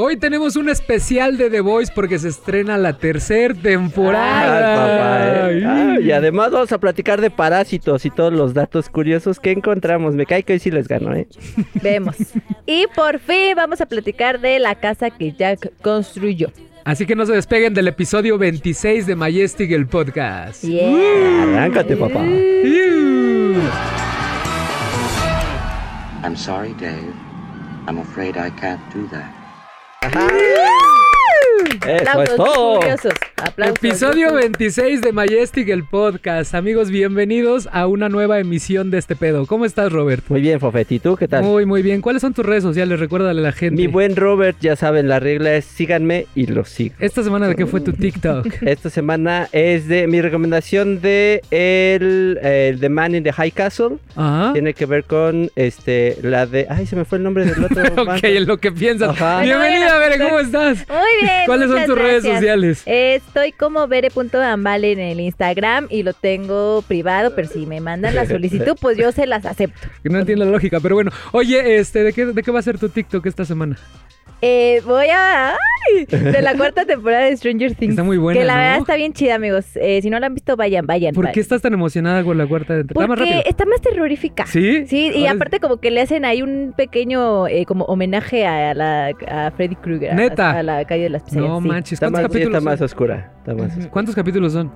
[0.00, 4.76] Hoy tenemos un especial de The Voice porque se estrena la tercera Ay, temporada.
[4.76, 5.66] papá, ¿eh?
[5.66, 6.04] Ay.
[6.06, 10.14] y además vamos a platicar de parásitos y todos los datos curiosos que encontramos.
[10.14, 11.26] Me cae que hoy sí les gano, ¿eh?
[11.82, 12.14] Vemos.
[12.64, 16.52] Y por fin vamos a platicar de la casa que Jack construyó.
[16.84, 20.62] Así que no se despeguen del episodio 26 de Majestic el podcast.
[20.62, 21.42] Yeah.
[21.42, 22.24] Arráncate, papá.
[22.24, 23.56] Iu.
[26.22, 27.12] I'm sorry, Dave.
[27.88, 29.37] I'm afraid I can't do that.
[30.02, 30.87] Yeah.
[31.68, 32.80] Eso es todo.
[33.36, 33.76] Aplausos.
[33.76, 36.54] Episodio 26 de Majestic el podcast.
[36.54, 39.46] Amigos, bienvenidos a una nueva emisión de este pedo.
[39.46, 40.24] ¿Cómo estás, Robert?
[40.28, 40.90] Muy bien, Fofet.
[40.92, 41.44] ¿Y tú qué tal?
[41.44, 42.00] Muy, muy bien.
[42.00, 42.98] ¿Cuáles son tus redes sociales?
[42.98, 43.76] Recuérdale a la gente.
[43.76, 46.94] Mi buen Robert, ya saben, la regla es síganme y lo sigo.
[46.98, 48.46] Esta semana, ¿de qué fue tu TikTok?
[48.62, 53.98] Esta semana es de mi recomendación de el, el The Man in the High Castle.
[54.16, 54.52] Ajá.
[54.54, 56.66] Tiene que ver con este la de.
[56.70, 57.82] Ay, se me fue el nombre del otro.
[57.98, 59.10] Ok, en lo que piensas.
[59.10, 59.42] Ajá.
[59.42, 60.86] Bienvenida, Bueno, Bere, ¿cómo estás?
[60.88, 61.42] Muy bien.
[61.58, 62.82] ¿Cuáles son tus redes sociales?
[62.86, 68.26] Estoy como bere.ambale en el Instagram y lo tengo privado, pero si me mandan la
[68.26, 69.88] solicitud, pues yo se las acepto.
[70.02, 71.10] Que no entiendo la lógica, pero bueno.
[71.32, 73.76] Oye, este, ¿de qué, ¿de qué va a ser tu TikTok esta semana?
[74.40, 75.50] Eh, voy a...
[75.52, 76.04] ¡Ay!
[76.06, 77.92] De la cuarta temporada de Stranger Things.
[77.92, 78.60] Está muy buena, Que la ¿no?
[78.60, 79.64] verdad está bien chida, amigos.
[79.76, 81.14] Eh, si no la han visto, vayan, vayan.
[81.14, 81.34] ¿Por vayan.
[81.34, 83.42] qué estás tan emocionada con la cuarta más Porque rápido.
[83.46, 84.46] está más terrorífica.
[84.46, 84.86] ¿Sí?
[84.86, 88.74] Sí, y Ahora- aparte como que le hacen ahí un pequeño eh, como homenaje a
[88.74, 90.14] la a Freddy Krueger.
[90.14, 90.58] Neta.
[90.58, 91.48] A, la calle de las pesadillas.
[91.50, 91.68] No sí.
[91.68, 92.84] manches, Está ¿cuántos más, sí, capítulos está más son?
[92.84, 93.32] oscura.
[93.38, 93.90] Está más oscura.
[93.90, 94.72] ¿Cuántos capítulos son?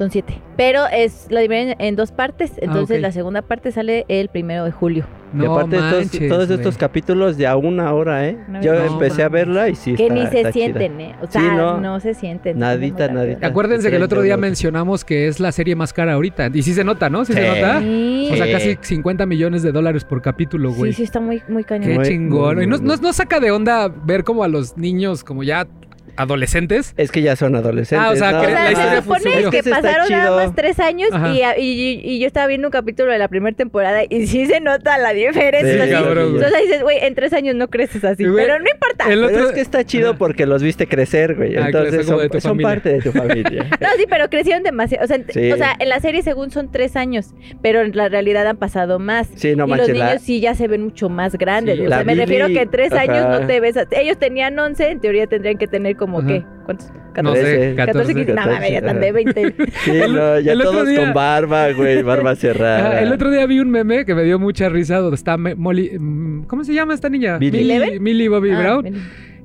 [0.00, 0.40] Son siete.
[0.56, 2.52] Pero es la dividen en dos partes.
[2.56, 3.02] Entonces ok.
[3.02, 5.04] la segunda parte sale el primero de julio.
[5.34, 6.58] y No aparte estos- manches, todos güey.
[6.58, 8.38] estos capítulos de a una hora, ¿eh?
[8.48, 10.64] No, Yo no empecé a verla y sí que está- ni se está chida.
[10.64, 11.14] sienten, ¿eh?
[11.22, 12.00] O sea, Sí, no, no.
[12.00, 12.58] se sienten.
[12.58, 13.46] Nadita, Muy nadita.
[13.46, 16.48] Acuérdense que el otro día mencionamos que es la serie más cara ahorita.
[16.54, 17.26] Y sí se nota, ¿no?
[17.26, 17.46] Sí, se Sí.
[17.60, 17.80] nota.
[17.80, 18.28] Sí.
[18.32, 18.52] O sea, Sí.
[18.52, 20.92] casi 50 millones de dólares por capítulo, güey.
[20.92, 21.88] sí, sí, está muy, muy cañón.
[21.90, 22.54] Qué Muy, chingón.
[22.56, 25.66] muy, y no, no- no saca de onda ver como a los niños, como ya
[26.16, 26.94] adolescentes.
[26.96, 28.06] Es que ya son adolescentes.
[28.08, 28.40] Ah, o sea, ¿no?
[28.40, 32.26] O sea, la se supone que pasaron nada más tres años y, y- y yo
[32.26, 35.74] estaba viendo un capítulo de la primera temporada y sí se nota la diferencia.
[35.74, 35.90] Sí, así.
[35.90, 36.44] cabrón, güey.
[36.44, 39.04] Entonces dices, güey, en tres años no creces así, Güey, pero no importa.
[39.12, 40.18] el Pero otro- es que está chido Ajá.
[40.18, 41.56] porque los viste crecer, güey.
[41.56, 42.68] Ah, Entonces son familia.
[42.68, 43.66] parte de tu familia.
[43.80, 45.04] No, sí, pero crecieron demasiado.
[45.04, 45.52] O sea, Sí.
[45.52, 48.98] o sea, en la serie según son tres años, pero en la realidad han pasado
[48.98, 49.28] más.
[49.36, 51.76] Sí, no y manches, los la- niños sí ya se ven mucho más grandes.
[51.78, 53.76] Sí, o la sea, me Billy- refiero que en tres años no te ves.
[53.76, 56.26] a- Ellos tenían 11, en teoría tendrían que tener como, Ajá.
[56.26, 56.44] ¿qué?
[56.64, 56.88] ¿Cuántos?
[56.90, 57.42] No 14.
[57.44, 58.14] sé, 14, 14.
[58.14, 58.34] 15.
[58.34, 59.54] No, mames, ya están de 20.
[59.84, 63.00] Sí, no, ya el otro todos día- con barba, güey, barba cerrada.
[63.00, 65.96] El otro día vi un meme que me dio mucha risa donde está Me- Molly.
[65.98, 67.38] mm, ¿Cómo se llama esta niña?
[67.38, 68.00] Millie.
[68.00, 68.82] Millie Bobby Ah, Brown.
[68.84, 68.94] ven.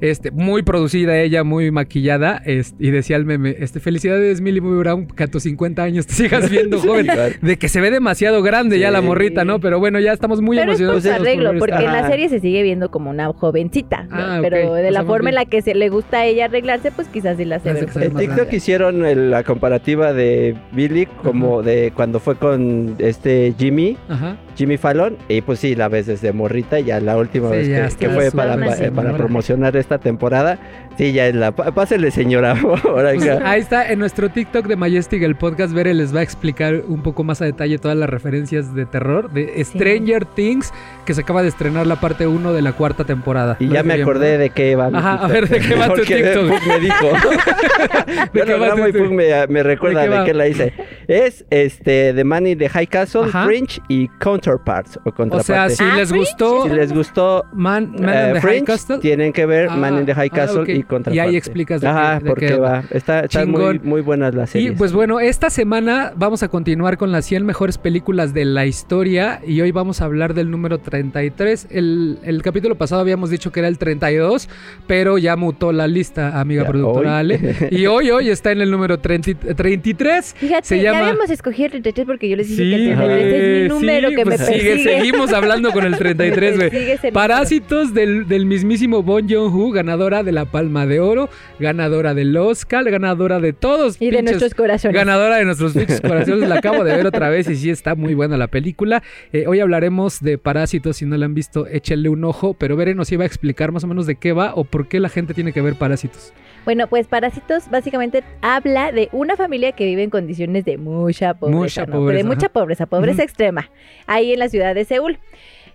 [0.02, 2.42] Este, muy producida ella, muy maquillada.
[2.46, 6.06] este, y decía el meme: este, Felicidades, Millie Bobby Brown, que a tus 50 años
[6.08, 7.08] te sigas viendo joven.
[7.42, 8.94] De que se ve demasiado grande ya Sí.
[8.94, 9.60] la morrita, ¿no?
[9.60, 11.04] Pero bueno, ya estamos muy Pero es por emocionados.
[11.04, 14.08] Pues, todos arreglo, ver porque esta- en la serie se sigue viendo como una jovencita.
[14.12, 14.76] Ah, pero ok.
[14.78, 17.38] de O la forma en la que se le gusta a ella arreglarse, pues quizás
[17.38, 17.80] sí la se ve.
[17.96, 23.54] En más TikTok hicieron el- la comparativa de Billy como de cuando fue con este
[23.58, 24.38] Jimmy, Ajá.
[24.56, 28.10] Jimmy Fallon, y pues sí, la ves desde morrita, ya la última Sí, vez que,
[28.10, 28.92] fue para, señora.
[28.96, 30.58] para promocionar esta temporada,
[30.98, 31.52] sí, ya es la...
[31.52, 33.50] pá- Pásele señora, Pues, acá.
[33.50, 37.02] ahí está, en nuestro TikTok de Majestic, el podcast, Bere les va a explicar un
[37.04, 40.72] poco más a detalle todas las referencias de terror de Stranger Things,
[41.06, 43.58] que se acaba de estrenar la parte 1 de la cuarta temporada.
[43.60, 44.40] Y ¿Lo ya me bien, acordé no?
[44.40, 45.32] de qué va Ajá, a TikTok.
[45.32, 46.48] ver, ¿de qué va tu TikTok?
[46.50, 47.08] Pug me dijo.
[48.34, 48.92] ¿De Yo qué lo va y?
[48.94, 50.74] Pug me, me recuerda ¿De qué de, qué la hice.
[51.08, 53.46] Es este The in the High Castle, Ajá.
[53.46, 57.92] Fringe y Counterparts o O sea, si Ah, les Fringe, gustó si les gustó Man,
[58.00, 60.36] Man eh, in the High Fringe, Castle, tienen que ver Man in the High Ah,
[60.36, 60.70] Castle ok.
[60.70, 61.16] y Contraparte.
[61.16, 62.84] Y ahí explicas de Ajá, de por qué qué va.
[62.91, 63.81] Está, están muy, Chingón.
[63.84, 64.78] muy buenas las Y series.
[64.78, 69.41] pues bueno, esta semana vamos a continuar con las 100 mejores películas de la historia
[69.46, 71.68] y hoy vamos a hablar del número 33.
[71.72, 74.50] El, el capítulo pasado habíamos dicho que era el 32,
[74.88, 77.17] pero ya mutó la lista, amiga Ya, productora hoy.
[77.17, 77.56] Ale.
[77.72, 80.34] Y hoy, hoy está en el número 30 33.
[80.38, 83.34] Fíjate, Se ya llama- habíamos escogido el 33 porque yo les dije que el 33
[83.34, 84.97] es mi número sí, que pues me sigue- persigue.
[84.97, 86.56] seguimos hablando con el 33,
[87.02, 87.12] güey.
[87.12, 91.29] Parásitos del, del mismísimo Bon Joon-ho, ganadora de la Palma de Oro,
[91.59, 94.02] ganadora del Oscar, ganadora de todos.
[94.02, 94.96] Y de nuestros corazones.
[94.96, 96.50] Ganadora de nuestros pinches corazones.
[96.50, 99.02] La acabo de ver otra vez y sí está muy buena la película.
[99.32, 100.97] Eh, hoy hablaremos de Parásitos.
[100.97, 102.53] Si no la han visto, échenle un ojo.
[102.55, 105.00] Pero Bere nos iba a explicar más o menos de qué va o por qué
[105.00, 106.34] la gente tiene que ver Parásitos.
[106.66, 111.59] Bueno, pues Parásitos básicamente habla de una familia que vive en condiciones de mucha pobreza.
[111.59, 111.94] Mucha ¿no?
[111.94, 113.70] pobreza, De mucha pobreza, pobreza extrema,
[114.08, 115.20] ahí en la ciudad de Seúl.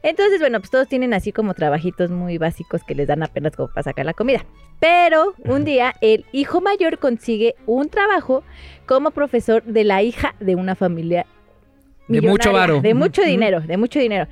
[0.02, 3.68] Entonces, bueno, pues todos tienen así como trabajitos muy básicos que les dan apenas como
[3.68, 4.44] para sacar la comida.
[4.78, 8.42] Pero un día el hijo mayor consigue un trabajo
[8.86, 11.26] como profesor de la hija de una familia
[12.08, 12.80] De mucho varo.
[12.80, 14.26] De mucho dinero, de mucho dinero.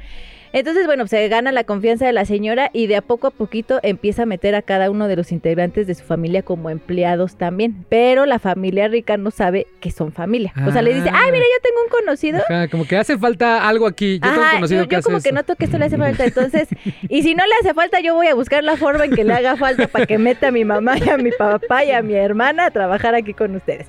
[0.52, 3.80] Entonces, bueno, se gana la confianza de la señora y de a poco a poquito
[3.82, 7.84] empieza a meter a cada uno de los integrantes de su familia como empleados también.
[7.88, 10.52] Pero la familia rica no sabe que son familia.
[10.66, 12.40] O sea, le dice, ay, mira, yo tengo un conocido.
[12.48, 14.14] Ajá, como que hace falta algo aquí.
[14.14, 15.84] Yo tengo un Ajá, conocido yo, que yo hace como que noto que esto le
[15.84, 16.24] hace falta.
[16.24, 16.68] Entonces,
[17.08, 19.32] y si no le hace falta, yo voy a buscar la forma en que le
[19.34, 22.14] haga falta para que meta a mi mamá y a mi papá y a mi
[22.14, 23.86] hermana a trabajar aquí con ustedes.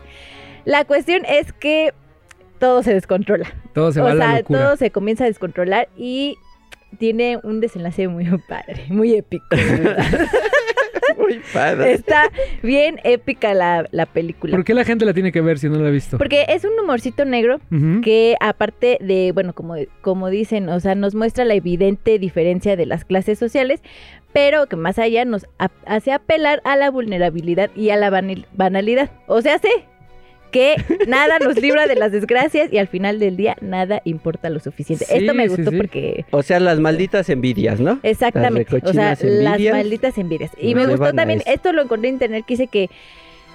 [0.65, 1.93] La cuestión es que
[2.59, 3.47] todo se descontrola.
[3.73, 4.59] Todo se va o a la sea, locura.
[4.59, 6.35] todo se comienza a descontrolar y
[6.97, 9.45] tiene un desenlace muy padre, muy épico.
[11.17, 11.91] Muy padre.
[11.93, 12.29] Está
[12.63, 14.55] bien épica la, la película.
[14.55, 16.17] ¿Por qué la gente la tiene que ver si no la ha visto?
[16.17, 17.59] Porque es un humorcito negro
[18.03, 22.85] que aparte de, bueno, como, como dicen, o sea, nos muestra la evidente diferencia de
[22.85, 23.81] las clases sociales,
[24.31, 25.45] pero que más allá nos
[25.85, 28.09] hace apelar a la vulnerabilidad y a la
[28.53, 29.11] banalidad.
[29.27, 29.69] O sea, sé
[30.51, 30.75] que
[31.07, 35.05] nada nos libra de las desgracias y al final del día nada importa lo suficiente.
[35.05, 35.77] Sí, Esto me gustó sí.
[35.77, 36.25] porque...
[36.31, 37.99] O sea, las malditas envidias, ¿no?
[38.03, 38.71] Exactamente.
[38.71, 40.51] Las o sea, envidias las malditas envidias.
[40.57, 42.89] Y me gustó también, esto lo encontré en internet que dice que,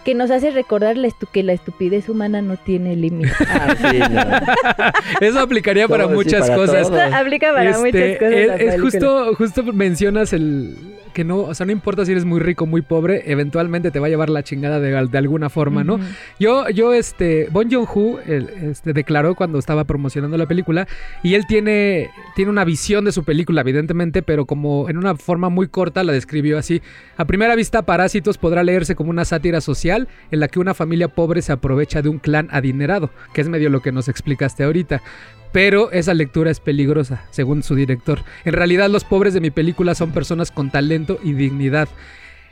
[0.05, 3.33] que nos hace recordar la estu- que la estupidez humana no tiene límite.
[3.49, 5.27] Ah, sí, no.
[5.27, 6.83] Eso aplicaría para sí, muchas para cosas.
[6.83, 8.61] Esto aplica para Este, muchas cosas.
[8.61, 10.77] es, justo, justo mencionas el
[11.15, 14.07] que no, o sea, no importa si eres muy rico, muy pobre, eventualmente te va
[14.07, 16.01] a llevar la chingada de, de alguna forma, ¿no?
[16.41, 20.89] Yo, yo, este, Bon Joon-ho el- este, declaró cuando estaba promocionando la película
[21.23, 25.51] y él tiene, tiene una visión de su película, evidentemente, pero como en una forma
[25.51, 26.83] muy corta la describió así.
[27.17, 29.94] A primera vista, Parásitos podrá leerse como una sátira social
[30.31, 33.71] en la que una familia pobre se aprovecha de un clan adinerado, que es medio
[33.71, 35.03] lo que nos explicaste ahorita.
[35.53, 38.21] Pero esa lectura es peligrosa, según su director.
[38.45, 41.89] En realidad los pobres de mi película son personas con talento y dignidad.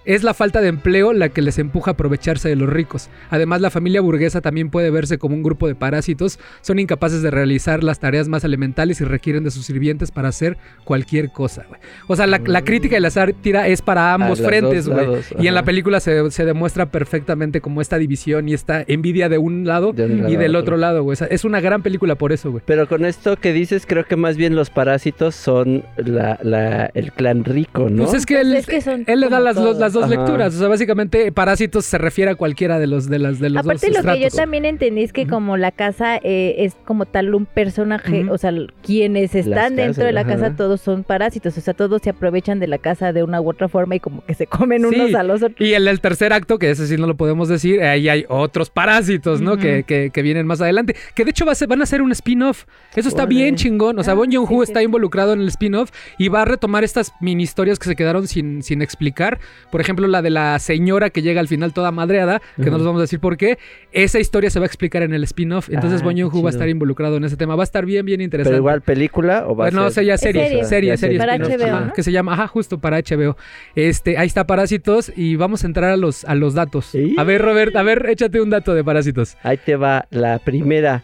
[0.04, 3.08] Es la falta de empleo la que les empuja a aprovecharse de los ricos.
[3.30, 6.38] Además, la familia burguesa también puede verse como un grupo de parásitos.
[6.60, 10.56] Son incapaces de realizar las tareas más elementales y requieren de sus sirvientes para hacer
[10.84, 11.64] cualquier cosa.
[11.68, 11.80] güey.
[12.08, 15.06] O sea, la, la crítica y la sátira es para ambos frentes, güey.
[15.38, 19.38] Y en la película se, se demuestra perfectamente como esta división y esta envidia de
[19.38, 20.62] un lado De un lado y del otro.
[20.62, 21.12] otro lado, güey.
[21.14, 22.62] O sea, es una gran película por eso, güey.
[22.66, 27.12] Pero con esto que dices, creo que más bien los parásitos son la, la- el
[27.12, 28.04] clan rico, ¿no?
[28.04, 29.91] Pues es que Pues él, es que son él le da las, los- todos.
[29.94, 30.22] Las dos Ajá.
[30.22, 30.54] lecturas.
[30.54, 33.88] O sea, básicamente, Parásitos se refiere a cualquiera de los de las de los Aparte
[33.90, 37.34] dos lo que yo también entendí es que como la casa eh, es como tal
[37.34, 38.52] un personaje, o sea,
[38.82, 40.30] quienes están dentro de la ajá.
[40.36, 43.48] casa todos son parásitos, o sea, todos se aprovechan de la casa de una u
[43.50, 44.94] otra forma y como que se comen Sí.
[44.94, 45.60] unos a los otros.
[45.60, 48.70] Y en el tercer acto, que ese sí no lo podemos decir, ahí hay otros
[48.70, 49.56] parásitos, ¿no?
[49.56, 50.94] Que, que- que vienen más adelante.
[51.14, 52.64] Que de hecho va a ser- van a hacer un spin-off.
[52.96, 53.98] Eso está bien chingón.
[53.98, 54.72] O sea, Ah, Bon Joon-ho sí, sí.
[54.72, 58.26] está involucrado en el spin-off y va a retomar estas mini historias que se quedaron
[58.28, 59.38] sin, sin explicar.
[59.70, 62.86] Por ejemplo, la de la señora que llega al final toda madreada, que no les
[62.86, 63.58] vamos a decir por qué.
[63.92, 65.68] Esa historia se va a explicar en el spin-off.
[65.70, 67.54] Entonces Ah, Joon-ho va a estar involucrado en ese tema.
[67.56, 68.50] Va a estar bien, bien interesante.
[68.54, 70.04] Pero igual película o va Bueno, a ser...
[70.04, 70.64] ya Es serie, serie.
[70.64, 71.92] serie, Ya serie, Para HBO, ajá, ¿no?
[71.92, 73.36] que se llama, ajá, justo para HBO.
[73.74, 76.86] Este, ahí está Parásitos y vamos a entrar a los, a los datos.
[76.86, 77.14] Sí.
[77.18, 79.36] A ver, Robert, a ver, échate un dato de Parásitos.
[79.42, 81.02] Ahí te va la primera.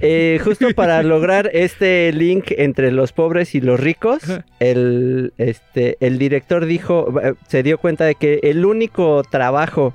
[0.00, 4.22] Eh, justo para lograr este link entre los pobres y los ricos,
[4.60, 9.94] el, este, el director dijo, eh, se dio cuenta de que el único trabajo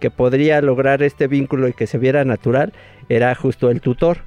[0.00, 2.72] que podría lograr este vínculo y que se viera natural
[3.08, 4.18] era justo el tutor.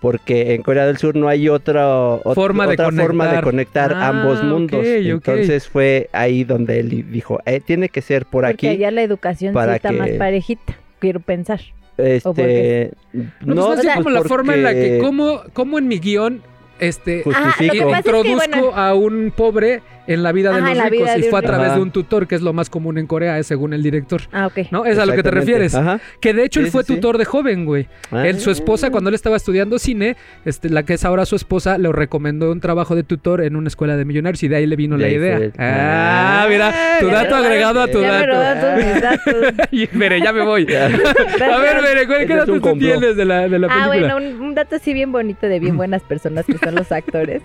[0.00, 3.92] Porque en Corea del Sur no hay otra, ot- Forma de otra forma de conectar.
[3.94, 4.84] Ah, ambos mundos.
[4.84, 8.68] Entonces fue ahí donde él dijo, eh, tiene que ser por Porque aquí.
[8.68, 11.60] allá la educación sí para está más que- parejita, quiero pensar.
[11.96, 12.92] Este,
[13.40, 15.98] No, pues es o sea, como la forma en la que, ¿cómo, cómo en mi
[15.98, 16.42] guion,
[16.78, 17.48] este, Justifico.
[17.48, 20.58] Ajá, lo que pasa es que, introduzco bueno, a un pobre en la vida de
[20.58, 22.52] Ajá, los la ricos vida y fue a través de un tutor, que es lo
[22.52, 24.22] más común en Corea, es según el director.
[24.32, 24.70] Ah, ok.
[24.70, 24.84] ¿No?
[24.84, 25.74] Es a lo que te refieres.
[25.74, 26.00] Ajá.
[26.20, 26.94] Que de hecho él fue sí, sí.
[26.94, 27.88] tutor de joven, güey.
[28.10, 28.26] Ah.
[28.26, 31.78] Él, su esposa, cuando él estaba estudiando cine, este, la que es ahora su esposa,
[31.78, 34.76] le recomendó un trabajo de tutor en una escuela de millonarios y de ahí le
[34.76, 35.36] vino la idea.
[35.38, 39.00] fue- Ah, Ah, mira, tu ya dato agregado a tu ya dato.
[39.00, 39.66] datos.
[39.72, 40.66] Y, Mere, ya me voy.
[40.74, 44.14] A ver, Mere, ¿cuál- ¿qué es datos tú tienes de la, de la Ah, película?
[44.14, 47.42] bueno, un, un dato así bien bonito de bien buenas personas que son los actores.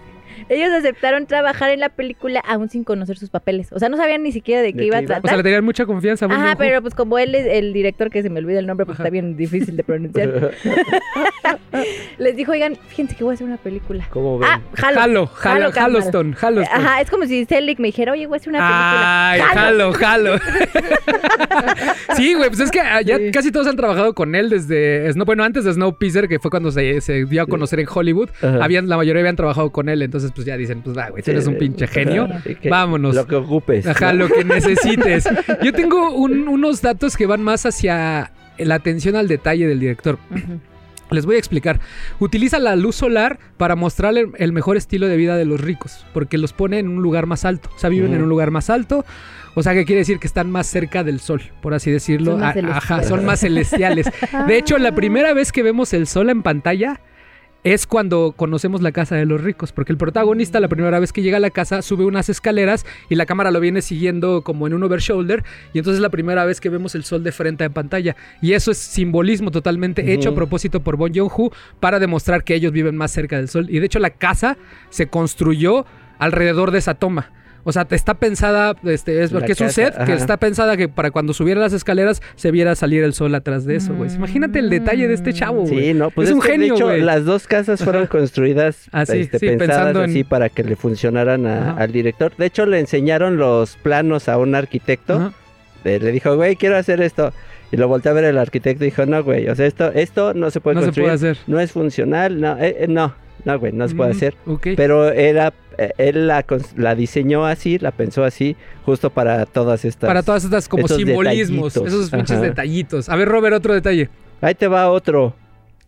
[0.52, 3.72] Ellos aceptaron trabajar en la película aún sin conocer sus papeles.
[3.72, 5.14] O sea, no sabían ni siquiera de qué ¿De iba a qué iba?
[5.14, 5.38] o sea, tratar.
[5.38, 6.26] le tenían mucha confianza.
[6.30, 9.02] Ajá, pero pues como él es el director, que se me olvida el nombre porque
[9.02, 9.04] Ajá.
[9.04, 10.52] está bien difícil de pronunciar,
[12.18, 14.06] les dijo, oigan, fíjense que voy a hacer una película.
[14.10, 14.50] ¿Cómo ven?
[14.52, 15.00] Ah, jalo.
[15.02, 15.92] Jalo, jalo, Jalo, carnal.
[15.96, 16.76] Haloston, Haloston.
[16.86, 19.30] Ajá, es como si Selig me dijera, oye, voy a hacer una película.
[19.32, 20.36] Ay, jalo, jalo.
[22.16, 23.32] sí, güey, pues es que ah, ya Sí.
[23.32, 26.72] casi todos han trabajado con él desde, Snow- bueno, antes de Snowpiercer, que fue cuando
[26.72, 28.64] se, se dio a conocer en Hollywood, Ajá.
[28.64, 31.32] habían, la mayoría habían trabajado con él, entonces pues ya dicen, pues va, güey, tú
[31.32, 32.28] eres un pinche genio.
[32.70, 33.16] Vámonos.
[33.16, 33.86] Lo que ocupes.
[33.88, 34.28] Ajá, ¿no?
[34.28, 35.28] lo que necesites.
[35.64, 40.18] Yo tengo un- unos datos que van más hacia la atención al detalle del director.
[41.10, 41.80] Les voy a explicar.
[42.20, 46.06] Utiliza la luz solar para mostrar el, el mejor estilo de vida de los ricos,
[46.14, 47.70] porque los pone en un lugar más alto.
[47.76, 49.04] O sea, viven en un lugar más alto.
[49.54, 52.32] O sea, que quiere decir que están más cerca del sol, por así decirlo.
[52.32, 54.10] Son más A- Ajá, son más celestiales.
[54.48, 57.02] De hecho, la primera vez que vemos el sol en pantalla
[57.64, 61.22] es cuando conocemos la casa de los ricos, porque el protagonista la primera vez que
[61.22, 64.74] llega a la casa sube unas escaleras y la cámara lo viene siguiendo como en
[64.74, 67.74] un overshoulder y entonces es la primera vez que vemos el sol de frente en
[67.74, 68.16] pantalla.
[68.42, 72.72] Y eso es simbolismo totalmente hecho a propósito por Bon Joon-ho para demostrar que ellos
[72.72, 73.68] viven más cerca del sol.
[73.70, 74.58] Y de hecho la casa
[74.90, 75.86] se construyó
[76.18, 77.32] alrededor de esa toma.
[77.64, 80.78] O sea, está pensada, este, es La porque es un casa, set que está pensada
[80.78, 84.14] que para cuando subiera las escaleras se viera salir el sol atrás de eso, güey.
[84.14, 85.80] Imagínate el detalle de este chavo, güey.
[85.88, 89.04] Sí, no, pues es es, un genio, de hecho las dos casas fueron construidas Ah,
[89.04, 92.32] este, sí, pensadas pensando en- así para que le funcionaran a- al director.
[92.38, 95.34] De hecho le enseñaron los planos a un arquitecto.
[95.84, 97.34] Eh, le dijo, güey, quiero hacer esto.
[97.72, 100.34] Y lo volteó a ver el arquitecto y dijo, no, güey, o sea, esto, esto
[100.34, 101.38] no se puede No se puede hacer.
[101.48, 103.16] No es funcional, no, eh, eh, no,
[103.46, 104.36] no, güey, no se puede Mm, hacer.
[104.76, 108.56] Pero era, eh, él la, diseñó así, la pensó así,
[108.86, 110.08] justo para todas estas.
[110.08, 111.94] Para todas estas como simbolismos, detallitos.
[111.94, 112.42] esos pinches Ajá.
[112.42, 113.10] detallitos.
[113.10, 114.10] A ver, Robert, otro detalle.
[114.42, 115.36] Ahí te va otro.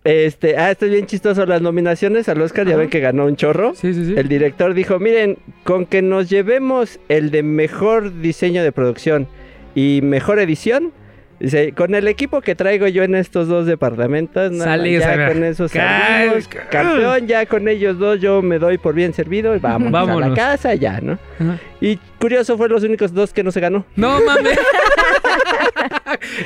[0.03, 1.45] Este, ah, esto es bien chistoso.
[1.45, 3.73] Las nominaciones al Oscar, ya ven que ganó un chorro.
[3.73, 4.13] Sí, sí, sí.
[4.17, 9.27] El director dijo, miren, con que nos llevemos el de mejor diseño de producción
[9.75, 10.91] y mejor edición,
[11.43, 15.67] dice, con el equipo que traigo yo en estos dos departamentos, no, ya con eso
[15.69, 15.99] Cal-
[16.31, 20.27] salimos, campeón, ya con ellos dos yo me doy por bien servido y vamos a
[20.29, 21.19] la casa ya, ¿no?
[21.39, 21.59] Ajá.
[21.81, 23.85] Y curioso, fue los únicos dos que no se ganó.
[23.95, 24.57] No mames.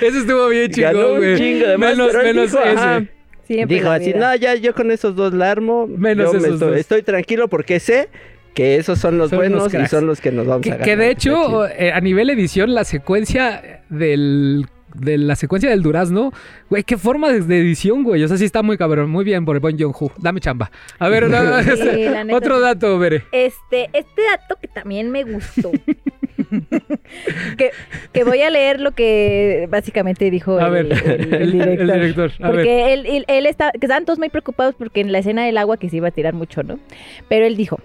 [0.01, 1.37] Eso estuvo bien Ganó chingón, un güey.
[1.37, 2.69] chingo de menos menos dijo, ese.
[2.79, 3.03] ajá,
[3.47, 5.87] Dijo así, no, ya yo con esos dos la armo.
[5.87, 6.77] Menos yo me esos estoy, dos.
[6.79, 8.09] estoy tranquilo porque sé
[8.53, 10.69] que esos son los Son los buenos y son los que nos vamos a Que,
[10.71, 10.85] ganar.
[10.85, 14.65] que de hecho, eh, a nivel edición, la secuencia del.
[14.99, 16.31] De la secuencia del durazno,
[16.69, 18.23] güey, qué forma de, edición, güey.
[18.23, 19.09] O sea, sí está muy cabrón.
[19.09, 20.11] Muy bien por Bon Joon-ho.
[20.17, 20.71] Dame chamba.
[20.99, 23.23] A ver, no, Sí, este, otro dato, Bere.
[23.31, 25.71] Este, este dato que también me gustó.
[27.57, 27.71] que,
[28.13, 31.79] que voy a leer lo que básicamente dijo A el, ver, el- el director.
[31.89, 32.55] el director, a ver.
[32.55, 35.57] porque él, él, él está, que estaban todos muy preocupados porque en la escena del
[35.57, 36.79] agua que se iba a tirar mucho, ¿no?
[37.29, 37.79] Pero él dijo,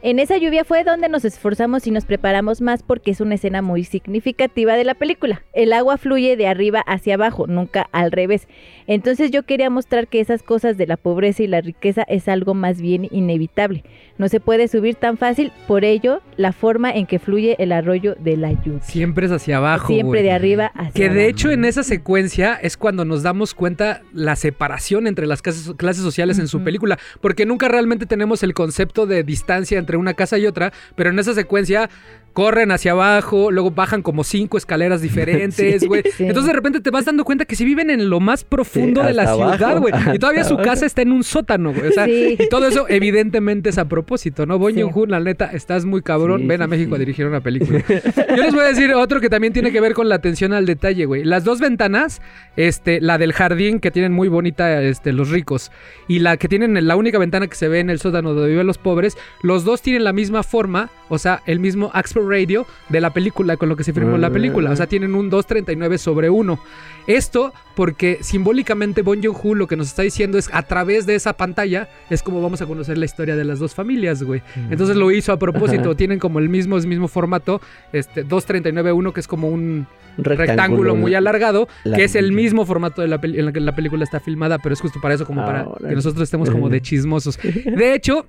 [0.00, 3.62] en esa lluvia fue donde nos esforzamos y nos preparamos más porque es una escena
[3.62, 5.42] muy significativa de la película.
[5.52, 8.46] El agua fluye de arriba hacia abajo, nunca al revés.
[8.86, 12.54] Entonces yo quería mostrar que esas cosas de la pobreza y la riqueza es algo
[12.54, 13.84] más bien inevitable.
[14.18, 18.14] No se puede subir tan fácil, por ello la forma en que fluye el arroyo
[18.18, 18.82] de la lluvia.
[18.82, 19.88] Siempre es hacia abajo.
[19.88, 21.28] Siempre de arriba hacia Que de abajo.
[21.28, 26.02] hecho en esa secuencia es cuando nos damos cuenta la separación entre las clases, clases
[26.02, 30.38] sociales en su película, porque nunca realmente tenemos el concepto de distancia entre una casa
[30.38, 31.88] y otra, pero en esa secuencia
[32.34, 36.02] corren hacia abajo, luego bajan como cinco escaleras diferentes, güey.
[36.16, 36.24] Sí.
[36.24, 39.08] Entonces de repente te vas dando cuenta que si viven en lo más profundo Sí,
[39.08, 39.92] de la ciudad, güey.
[40.14, 40.68] Y todavía su abajo.
[40.70, 41.88] casa está en un sótano, güey.
[41.88, 42.36] O sea, Sí.
[42.38, 44.58] y todo eso evidentemente es a propósito, ¿no?
[44.58, 44.72] Bon.
[44.72, 46.46] Joon-ho, la neta, estás muy cabrón.
[46.46, 47.82] Ven a México a dirigir una película.
[47.88, 50.64] Yo les voy a decir otro que también tiene que ver con la atención al
[50.66, 51.24] detalle, güey.
[51.24, 52.22] Las dos ventanas,
[52.56, 55.72] este, la del jardín que tienen muy bonita este, los ricos
[56.06, 58.66] y la que tienen la única ventana que se ve en el sótano donde viven
[58.66, 63.00] los pobres, los dos tienen la misma forma, o sea, el mismo Axper Radio de
[63.00, 64.70] la película con lo que se firmó la película.
[64.70, 66.58] O sea, tienen un 239 sobre 1.
[67.06, 71.32] Esto porque simbólicamente Bon Joon-ho lo que nos está diciendo es a través de esa
[71.32, 74.42] pantalla es como vamos a conocer la historia de las dos familias, güey.
[74.70, 79.20] Entonces lo hizo a propósito, tienen como el mismo, el mismo formato, este 239.1 que
[79.20, 79.86] es como un
[80.18, 84.04] rectángulo, muy alargado, que es el mismo formato de la en la que la película
[84.04, 87.38] está filmada, pero es justo para eso, como para que nosotros estemos como de chismosos.
[87.42, 88.26] De hecho,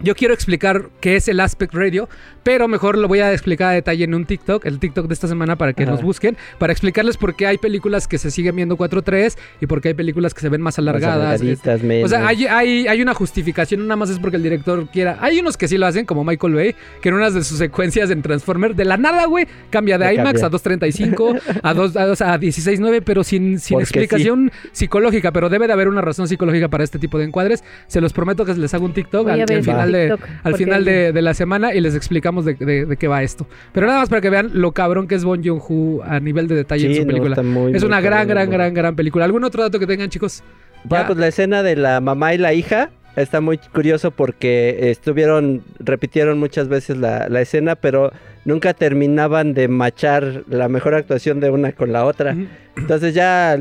[0.00, 2.08] yo quiero explicar qué es el Aspect Radio,
[2.42, 5.28] pero mejor lo voy a explicar a detalle en un TikTok, el TikTok de esta
[5.28, 5.92] semana para que Ajá.
[5.92, 9.80] nos busquen, para explicarles por qué hay películas que se siguen viendo 4.3 y por
[9.80, 11.40] qué hay películas que se ven más Más alargadas.
[11.40, 14.86] alargaditas, O sea, hay, hay, hay una justificación, no nada más es porque el director
[14.90, 15.18] quiera.
[15.20, 18.10] Hay unos que sí lo hacen, como Michael Bay, que en unas de sus secuencias
[18.10, 20.46] en Transformer, de la nada, güey, cambia de IMAX cambia.
[20.46, 22.02] a 235, a, 2, a,
[22.34, 25.32] a 16.9, pero sin, sin Porque explicación psicológica.
[25.32, 27.62] Pero debe de haber una razón psicológica para este tipo de encuadres.
[27.86, 30.54] Se los prometo que les hago un TikTok al, ver al el final, de, al
[30.56, 33.46] final de, de la semana y les explicamos de, de- de qué va esto.
[33.72, 36.54] Pero nada más para que vean lo cabrón que es Bon Joon-ho a nivel de
[36.56, 37.30] detalle en su no, película.
[37.32, 39.24] está muy, es muy una gran, cabrón, gran, gran, gran película.
[39.24, 40.42] ¿Algún otro dato que tengan, chicos?
[40.88, 41.06] Ya.
[41.06, 46.38] pues la escena de la mamá y la hija está muy curioso porque estuvieron, repitieron
[46.38, 48.12] muchas veces la, la escena, pero
[48.44, 52.36] nunca terminaban de machar la mejor actuación de una con la otra.
[52.76, 53.56] Entonces ya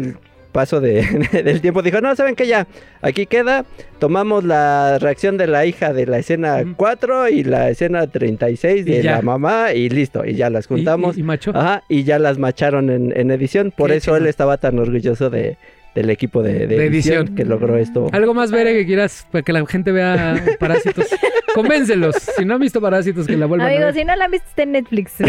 [0.53, 2.47] paso de- del tiempo dijo, no, ¿saben qué?
[2.47, 2.67] Ya,
[3.01, 3.65] aquí queda,
[3.99, 6.75] tomamos la reacción de la hija de la escena Ujú.
[6.77, 11.17] 4 y la escena 36 Y de la mamá y listo, y ya las juntamos.
[11.17, 11.51] y- y macho.
[11.53, 15.57] Ajá, y ya las macharon en, en edición, por eso él estaba tan orgulloso de,
[15.95, 17.35] del equipo de, de De edición, edición.
[17.35, 18.07] que logró esto.
[18.13, 21.07] Algo más ver que quieras para que la gente vea Parásitos.
[21.53, 22.15] Convéncelos.
[22.15, 24.01] Si no han visto Parásitos, que la vuelvan a Amigos, ver.
[24.01, 25.13] si no la han visto, está en Netflix.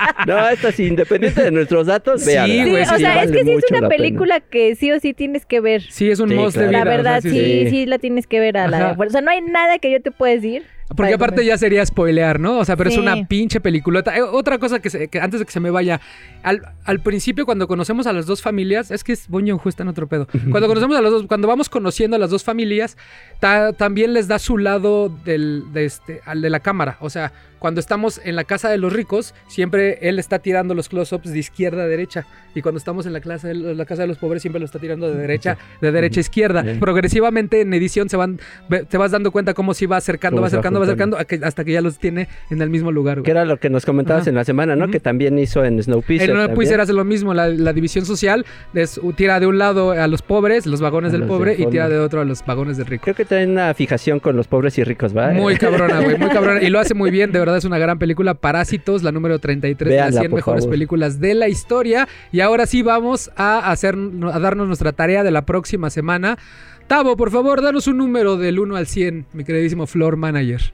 [0.26, 2.64] No, esta sí, independiente de nuestros datos, Sí, véanla.
[2.64, 5.14] Sí, güey, o sea, vale es que sí es una película que sí o sí
[5.14, 5.82] tienes que ver.
[5.82, 6.90] Sí, es un Sí, must de claro.
[6.90, 7.02] vida.
[7.02, 7.86] La o sea, verdad, sí, sí, sí.
[7.86, 8.96] la tienes que ver a la Ajá.
[8.98, 10.64] O sea, no hay nada que yo te pueda decir.
[10.96, 12.58] Porque aparte ya sería spoilear, ¿no?
[12.58, 12.96] O sea, pero Sí.
[12.96, 14.16] es una pinche peliculota.
[14.16, 16.00] Eh, otra cosa que, se- que antes de que se me vaya,
[16.42, 19.88] al, al principio cuando conocemos a las dos familias, es que es Boño justo en
[19.88, 20.26] otro pedo.
[20.50, 22.96] Cuando conocemos a las dos, cuando vamos conociendo a las dos familias,
[23.38, 26.96] ta- también les da su lado del, de este, al de la cámara.
[26.98, 30.88] O sea, cuando estamos en la casa de los ricos, siempre él está tirando los
[30.88, 32.26] close-ups de izquierda a derecha.
[32.54, 34.78] Y cuando estamos en la, clase de, la casa de los pobres, siempre lo está
[34.78, 36.62] tirando de derecha, de derecha a izquierda.
[36.62, 36.80] Bien.
[36.80, 38.40] Progresivamente en edición se van,
[38.88, 41.80] te vas dando cuenta cómo si va acercando, va acercando, va acercando, hasta que ya
[41.80, 43.18] los tiene en el mismo lugar.
[43.18, 43.24] güey.
[43.24, 44.30] Que era lo que nos comentabas Ajá.
[44.30, 44.88] en la semana, ¿no?
[44.88, 46.30] Que también hizo en Snowpiercer.
[46.30, 46.80] En también.
[46.80, 50.66] hace lo mismo, la, la división social es, tira de un lado a los pobres,
[50.66, 52.86] los vagones A del los pobre, del y tira de otro a los vagones del
[52.86, 53.04] rico.
[53.04, 55.30] Creo que traen una fijación con los pobres y ricos, ¿va?
[55.30, 56.62] Muy cabrona, güey, muy cabrona.
[56.62, 58.34] Y lo hace muy bien, de verdad es una gran película.
[58.34, 60.72] Parásitos, la número 33 de las Véanla, 100 por mejores favor.
[60.72, 62.08] películas de la historia.
[62.32, 63.96] Y ahora sí vamos a, hacer,
[64.32, 66.38] a darnos nuestra tarea de la próxima semana.
[66.86, 70.72] Tavo, por favor, danos un número del 1 al 100, mi queridísimo Floor Manager.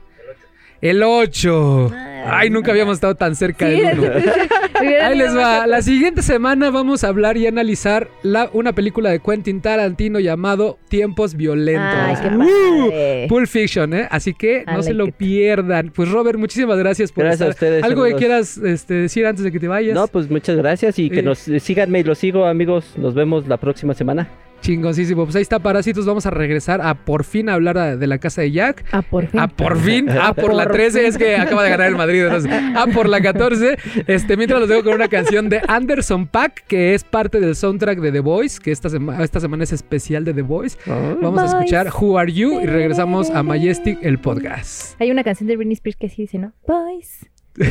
[0.80, 1.90] El 8.
[2.28, 4.12] Ay, nunca habíamos estado tan cerca Sí, del 1.
[4.80, 5.66] hubiera Ahí les va.
[5.66, 10.78] La siguiente semana vamos a hablar y analizar la, una película de Quentin Tarantino llamado
[10.88, 11.84] Tiempos Violentos.
[11.98, 13.28] Ay, qué ¡Uh!
[13.28, 14.08] Pulp Fiction, ¿eh?
[14.10, 15.14] Así que no se lo it.
[15.14, 15.92] pierdan.
[15.94, 19.52] Pues Robert, muchísimas gracias por Gracias a ustedes, Algo que quieras este, decir antes de
[19.52, 19.94] que te vayas.
[19.94, 21.22] No, pues muchas gracias y que Eh.
[21.22, 22.92] nos síganme y los sigo, amigos.
[22.96, 24.28] Nos vemos la próxima semana.
[24.66, 25.22] Chingoncísimo.
[25.24, 26.04] Pues ahí está Parásitos.
[26.06, 28.84] Vamos a regresar a por fin hablar a- de la casa de Jack.
[28.90, 29.38] Ah, por fin.
[29.38, 32.24] A por fin, a por la Por 13, es que acaba de ganar el Madrid,
[32.24, 33.78] entonces, a por la 14.
[34.08, 38.00] Este, mientras los dejo con una canción de Anderson Pack, que es parte del soundtrack
[38.00, 40.76] de The Voice, que esta, sema- esta semana es especial de The Voice.
[40.86, 45.00] Vamos a escuchar Who Are You y regresamos a Majestic, el podcast.
[45.00, 46.52] Hay una canción de Britney Spears que así dice, ¿no?
[46.66, 47.24] Boys.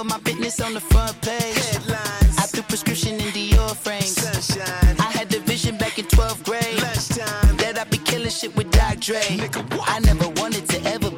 [0.00, 1.58] Were my business on the front page.
[1.72, 2.38] Headlines.
[2.38, 4.16] I threw prescription in Dior frames.
[4.16, 4.96] Sunshine.
[4.98, 7.56] I had the vision back in 12th grade Lunchtime.
[7.58, 8.96] that I'd be killing shit with Dr.
[8.98, 9.20] Dre.
[9.20, 9.60] Nigga.
[9.86, 11.09] I never wanted to ever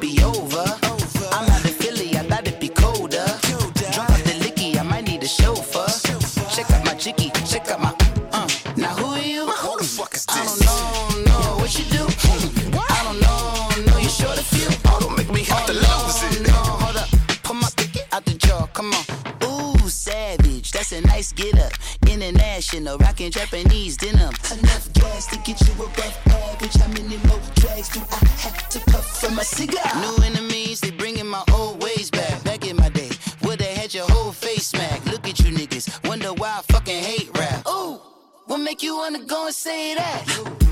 [20.71, 21.73] That's a nice get up.
[22.07, 24.33] International, rocking Japanese denim.
[24.59, 26.75] Enough gas to get you above average.
[26.75, 29.83] How many more drags do I have to puff from my cigar?
[30.01, 32.43] New enemies, they bringing my old ways back.
[32.43, 33.09] Back in my day,
[33.57, 35.05] they had your whole face smack.
[35.05, 37.67] Look at you niggas, wonder why I fucking hate rap.
[37.67, 37.99] Ooh,
[38.45, 40.62] what make you wanna go and say that?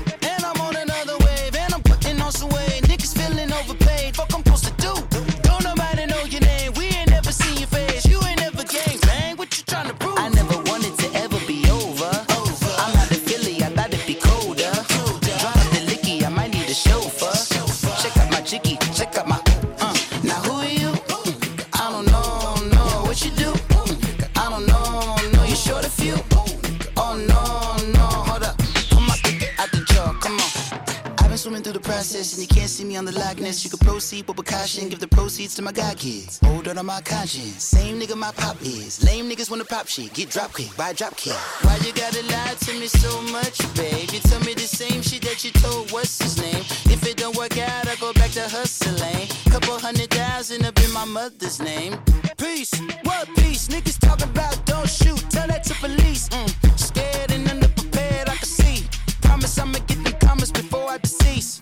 [32.82, 33.64] See me on the likeness.
[33.64, 36.40] You can proceed with precaution, give the proceeds to my god kids.
[36.44, 37.62] Hold on to my conscience.
[37.62, 39.04] Same nigga my pop is.
[39.04, 40.12] Lame niggas wanna pop shit.
[40.14, 41.38] Get drop kick, buy drop kick.
[41.62, 44.10] Why you gotta lie to me so much, babe?
[44.12, 46.62] You tell me the same shit that you told what's his name.
[46.94, 49.28] If it don't work out, I go back to hustling.
[49.50, 51.96] Couple hundred thousand up in my mother's name.
[52.36, 52.72] Peace,
[53.04, 53.68] what peace?
[53.68, 55.20] Niggas talking about don't shoot.
[55.30, 56.28] Tell that to police.
[56.30, 56.50] Mm.
[56.78, 58.86] Scared and underprepared, I can see.
[59.22, 61.61] Promise I'ma get the comments before I decease.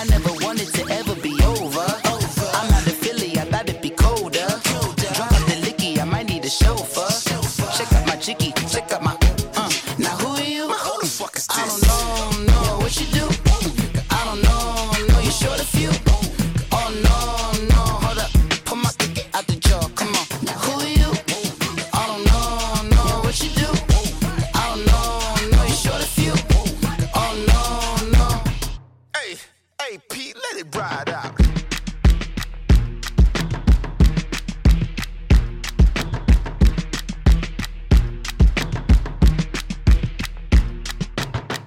[0.00, 1.09] I never wanted to ever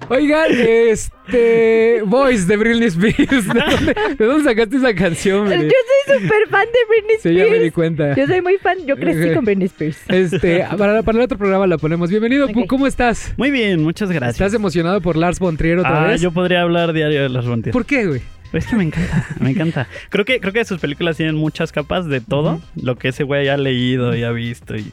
[0.08, 2.02] Oigan, este.
[2.04, 3.48] Voice de Britney Spears.
[3.48, 7.44] ¿De dónde, de dónde sacaste esa canción, Yo soy súper fan de Britney Sí, ya
[7.44, 7.74] me di Spears.
[7.74, 8.14] cuenta.
[8.14, 9.98] Yo soy muy fan, yo crecí con Britney Spears.
[10.08, 12.10] Este, para, para el otro programa la ponemos.
[12.10, 12.66] Bienvenido, Pu.
[12.66, 13.32] ¿cómo estás?
[13.36, 14.36] Muy bien, muchas gracias.
[14.36, 16.20] ¿Estás emocionado por Lars von Trier otra ah, vez?
[16.20, 17.72] yo podría hablar diario de las Frontier.
[17.72, 18.20] ¿Por qué, güey?
[18.52, 19.88] Es que me encanta, me encanta.
[20.10, 23.48] Creo que, creo que sus películas tienen muchas capas de todo, lo que ese güey
[23.48, 24.92] ha leído y ha visto y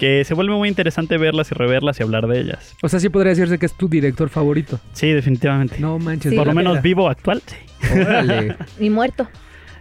[0.00, 2.74] que se vuelve muy interesante verlas y reverlas y hablar de ellas.
[2.82, 4.80] O sea, sí podría decirse que es tu director favorito.
[4.94, 5.78] Sí, definitivamente.
[5.78, 6.30] No manches.
[6.30, 6.36] Sí.
[6.36, 7.56] Por lo menos vivo actual, sí.
[7.92, 8.56] Órale.
[8.80, 9.28] Y muerto.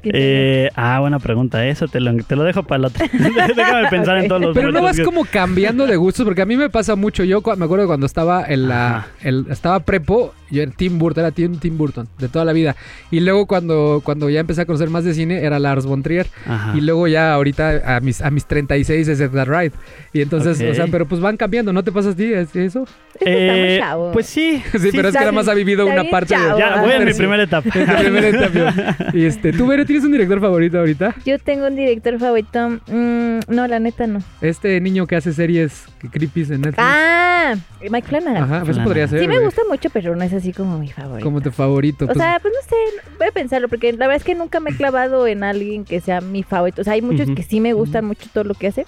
[0.21, 1.65] Eh, ah, buena pregunta.
[1.67, 3.07] Eso te lo, te lo dejo para la otra.
[3.55, 6.45] Déjame pensar en todos los Pero no vas que- como cambiando de gustos, porque a
[6.45, 7.23] mí me pasa mucho.
[7.23, 9.07] Yo me acuerdo cuando estaba en la.
[9.21, 12.75] El- estaba prepo, yo era Tim Burton, era Tim, Tim Burton, de toda la vida.
[13.11, 16.27] Y luego cuando, cuando ya empecé a conocer más de cine, era Lars von Trier.
[16.47, 16.73] Ajá.
[16.77, 19.73] Y luego ya ahorita a mis, a mis 36 es Edgar Wright.
[20.13, 22.85] Y entonces, o sea, pero pues van cambiando, ¿no te pasa a ti ¿Es eso?
[23.21, 23.81] Eh.
[24.13, 24.61] Pues sí.
[24.79, 26.41] Sí, pero es que nada más ha vivido una parte de...
[26.57, 27.69] Ya, voy en mi primera etapa.
[27.73, 28.97] Es la primera etapa.
[29.13, 31.15] Y este, ¿tú, tienes un director favorito ahorita?
[31.25, 32.69] Yo tengo un director favorito.
[32.87, 34.19] mm, no, la neta no.
[34.41, 36.77] Este niño que hace series creepies en Netflix.
[36.79, 37.55] Ah,
[37.89, 38.43] Mike Flanagan.
[38.43, 39.19] Ajá, pues eso podría ser.
[39.19, 41.25] Sí me gusta mucho, pero no es así como mi favorito.
[41.25, 42.05] Como tu favorito.
[42.05, 42.17] O pues.
[42.19, 42.75] sea, pues no sé,
[43.17, 45.99] voy a pensarlo, porque la verdad es que nunca me he clavado en alguien que
[46.01, 46.81] sea mi favorito.
[46.81, 48.85] O sea, hay muchos que sí me gustan mucho todo lo que hace,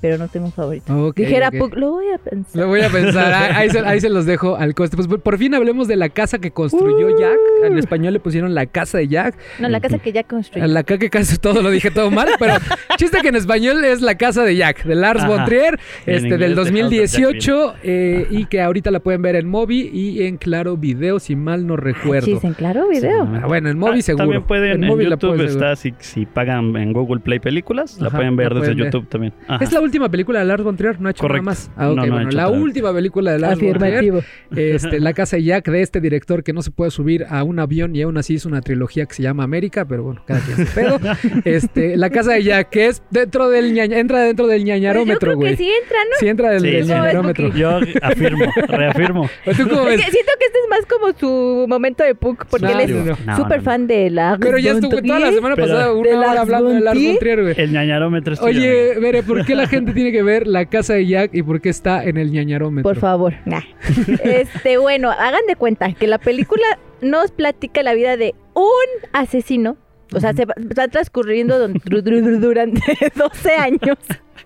[0.00, 1.08] pero no tengo un favorito.
[1.08, 1.58] Ok, Dijera, ok.
[1.58, 2.62] Puck, lo voy a pensar.
[2.62, 4.96] Lo voy a pensar, ahí, ahí se, ahí se los dejo al coste.
[4.96, 7.18] Pues por, por fin hablemos de la casa que construyó Uh.
[7.20, 7.36] Jack.
[7.64, 9.36] En español le pusieron la casa de Jack.
[9.58, 10.66] No, la casa que ya construí.
[10.66, 12.54] La casa que casi todo lo dije todo mal, pero
[12.96, 15.28] chiste que en español es la casa de Jack, de Lars Ajá.
[15.28, 19.00] von Trier, en este, del The House of Jack 2018, eh, y que ahorita la
[19.00, 22.26] pueden ver en Movi y en Claro Video, si mal no recuerdo.
[22.26, 23.24] Chis, en claro video.
[23.26, 24.24] Sí, Ah, bueno, en Movi Ah, seguro.
[24.24, 25.64] También pueden, en, la YouTube puedes ver.
[25.64, 28.92] está, si, si pagan en Google Play Películas, la pueden ver la desde pueden ver.
[28.92, 29.32] YouTube también.
[29.46, 29.64] Ajá.
[29.64, 31.44] Es la última película de Lars von Trier, no ha hecho Correcto.
[31.44, 31.70] nada más.
[31.76, 34.24] Ah, ok, No, no ha bueno, hecho la última película de Lars von Trier.
[34.54, 37.58] Este, la casa de Jack de este director que no se puede subir a un
[37.58, 40.66] avión y aún así hizo una trilogía que se llama América, pero bueno, cada quien
[40.66, 40.98] su pedo.
[41.44, 45.18] Este, la casa de Jack, que es dentro del ñaña, entra dentro del Pues ñañarómetro,
[45.20, 45.56] creo güey.
[45.56, 46.16] sí entra, ¿no?
[46.18, 46.90] Sí entra del, Sí, del sí.
[46.90, 47.54] ñañarómetro.
[47.54, 49.30] Yo afirmo, reafirmo.
[49.56, 50.04] ¿Tú cómo Es ves?
[50.06, 52.90] que siento que este es más como su momento de Puck, porque No, él es
[52.90, 53.36] no, no.
[53.36, 54.36] súper No, no, fan de la.
[54.40, 57.42] Pero ya estuvo toda la semana pasada ¿De una hora Lars hablando de Lars Trier,
[57.42, 57.54] güey.
[57.56, 58.98] El ñañarómetro es tuyo, Oye.
[59.00, 61.68] Bere, ¿por qué la gente tiene que ver la casa de Jack y por qué
[61.70, 62.88] está en el ñañarómetro?
[62.88, 63.34] Por favor.
[63.44, 63.62] Nah.
[64.22, 66.64] Este, bueno, hagan de cuenta que la película
[67.00, 69.76] nos platica la vida de un asesino.
[70.14, 72.80] O sea, se va, va transcurriendo durante
[73.14, 73.98] 12 años.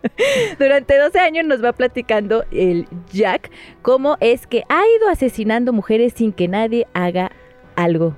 [0.58, 6.14] Durante 12 años nos va platicando el Jack cómo es que ha ido asesinando mujeres
[6.16, 7.30] sin que nadie haga
[7.76, 8.16] algo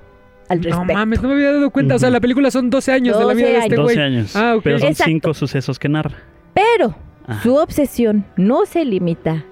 [0.49, 0.93] al No respecto.
[0.93, 1.93] mames, no me había dado cuenta.
[1.93, 3.95] O sea, la película son 12 años de la 12 vida de este güey.
[3.95, 4.35] 12 años.
[4.35, 4.63] Ah, ok.
[4.63, 5.09] Pero son Exacto.
[5.11, 6.17] cinco sucesos que narra.
[6.55, 6.95] Pero
[7.27, 7.43] Ajá.
[7.43, 9.45] su obsesión no se limita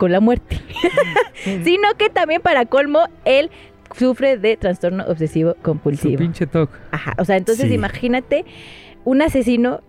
[0.00, 0.56] con la muerte,
[1.62, 3.50] sino que también para colmo él
[3.96, 6.16] sufre de trastorno obsesivo Su compulsivo.
[6.18, 6.72] pinche toque.
[6.90, 7.74] Ajá, o sea, entonces Sí.
[7.74, 8.44] imagínate
[9.04, 9.82] un asesino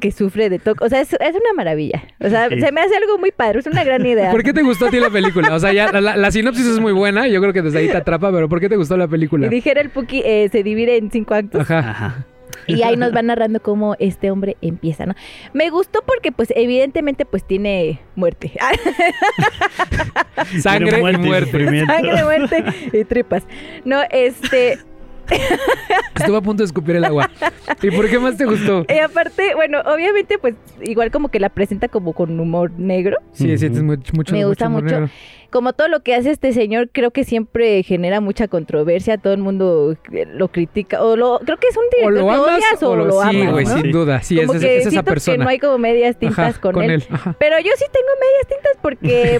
[0.00, 0.80] que sufre de TOC.
[0.80, 2.02] O sea, es, es una maravilla.
[2.20, 2.58] O sea, Sí.
[2.58, 4.30] se me hace algo muy padre, es una gran idea.
[4.30, 5.54] ¿Por qué te gustó a ti la película?
[5.54, 7.98] O sea, ya la, la sinopsis es muy buena, yo creo que desde ahí te
[7.98, 9.46] atrapa, pero ¿por qué te gustó la película?
[9.46, 11.60] Y dijera el Puki, eh, se divide en cinco actos.
[11.60, 11.78] Ajá.
[11.80, 12.26] Ajá.
[12.66, 15.14] Y ahí nos va narrando cómo este hombre empieza, ¿no?
[15.52, 18.52] Me gustó porque, pues, evidentemente, pues, tiene muerte.
[20.60, 21.86] Sangre y muerte.
[21.86, 23.44] Sangre, muerte y tripas.
[23.84, 24.78] No, este...
[26.16, 27.30] Estuve a punto de escupir el agua.
[27.80, 28.84] ¿Y por qué más te gustó?
[28.88, 33.18] Y aparte, bueno, obviamente, pues, igual como que la presenta como con humor negro.
[33.32, 35.08] Sí, sí, es mucho, mucho Me gusta humor mucho.
[35.50, 39.18] Como todo lo que hace este señor, creo que siempre genera mucha controversia.
[39.18, 41.02] Todo el mundo eh, lo critica.
[41.02, 43.40] O lo, creo que es un O director lo que amas odias o lo, sí,
[43.40, 43.80] amas, güey, ¿no?
[43.80, 44.22] sin duda.
[44.22, 45.36] Sí, como es- que es esa persona.
[45.38, 47.04] que no hay como medias tintas Ajá, con, él.
[47.10, 47.34] Ajá.
[47.38, 49.38] Pero yo sí tengo medias tintas porque,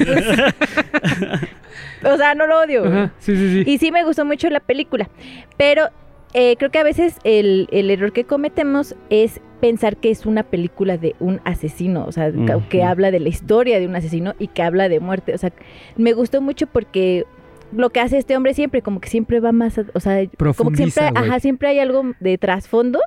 [2.03, 2.85] pues, o sea, no lo odio.
[2.85, 3.71] Ajá, sí, sí, sí.
[3.71, 5.09] Y sí me gustó mucho la película.
[5.57, 5.89] Pero
[6.35, 10.43] eh, creo que a veces el, el error que cometemos es pensar que es una
[10.45, 12.31] película de un asesino, o sea,
[12.69, 15.35] que habla de la historia de un asesino y que habla de muerte.
[15.35, 15.53] O sea,
[15.97, 17.27] me gustó mucho porque
[17.73, 20.25] lo que hace este hombre siempre, como que siempre va más, a- o sea,
[20.57, 23.01] como que siempre, ajá, siempre hay algo de trasfondo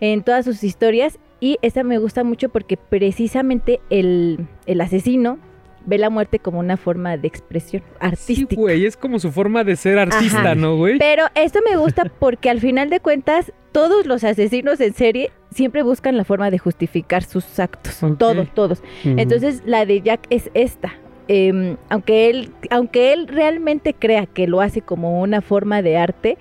[0.00, 5.38] en todas sus historias y esta me gusta mucho porque precisamente el, el asesino
[5.86, 8.54] ve la muerte como una forma de expresión Sí, artística.
[8.56, 10.54] güey, es como su forma de ser artista, Ajá.
[10.54, 10.98] ¿no, güey?
[10.98, 15.82] Pero esto me gusta porque al final de cuentas todos los asesinos en serie siempre
[15.82, 18.00] buscan la forma de justificar sus actos.
[18.18, 18.82] Todos, todos.
[19.04, 20.94] Entonces la de Jack es esta.
[21.28, 26.38] Em, aunque él, aunque él realmente crea que lo hace como una forma de arte,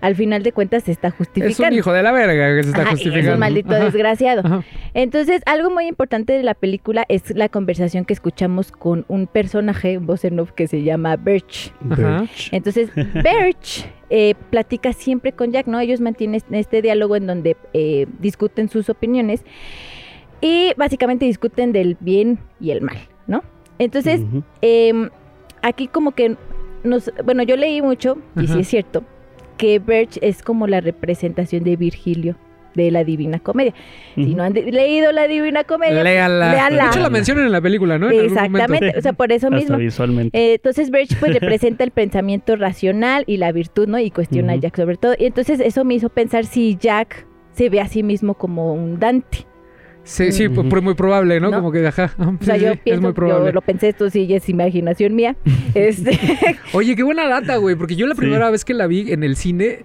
[0.00, 1.66] al final de cuentas se está Es justificando.
[1.72, 3.28] un hijo de la verga que se está Ajá, y justificando.
[3.30, 3.84] Es un maldito Ajá.
[3.84, 4.42] desgraciado.
[4.44, 4.64] Ajá.
[4.94, 9.98] Entonces, algo muy importante de la película es la conversación que escuchamos con un personaje,
[9.98, 11.72] un voz en off, que se llama Birch.
[12.52, 15.80] Entonces, Birch eh, platica siempre con Jack, ¿no?
[15.80, 19.42] Ellos mantienen este diálogo en donde eh, discuten sus opiniones
[20.40, 23.42] y básicamente discuten del bien y el mal, ¿no?
[23.78, 24.20] Entonces,
[24.60, 25.08] em,
[25.62, 26.36] aquí como que
[26.84, 28.54] nos, bueno, yo leí mucho, y Ajá.
[28.54, 29.04] sí es cierto,
[29.56, 32.36] que Birch es como la representación de Virgilio
[32.74, 33.74] de la Divina Comedia.
[34.14, 36.52] Si no han leído la Divina Comedia, Léala.
[36.52, 36.84] léala.
[36.84, 38.08] De hecho, la mencionan en la película, ¿no?
[38.08, 38.54] En algún momento.
[38.54, 39.76] exactamente, o sea, por eso Hasta mismo.
[39.78, 40.38] visualmente.
[40.38, 43.98] Eh, entonces Birch pues representa el pensamiento racional y la virtud, ¿no?
[43.98, 44.56] Y cuestiona a.
[44.56, 45.14] Jack sobre todo.
[45.18, 49.00] Y entonces eso me hizo pensar si Jack se ve a sí mismo como un
[49.00, 49.47] Dante.
[50.08, 51.50] Sí, sí, por- muy probable, ¿no?
[51.50, 51.58] ¿No?
[51.58, 52.12] Como que, ajá.
[52.18, 53.46] O sea, sí, yo es pienso, muy probable.
[53.46, 55.36] yo lo pensé, esto sí es imaginación mía.
[55.74, 56.18] este,
[56.72, 59.36] Oye, qué buena data, güey, porque yo la primera vez que la vi en el
[59.36, 59.80] cine,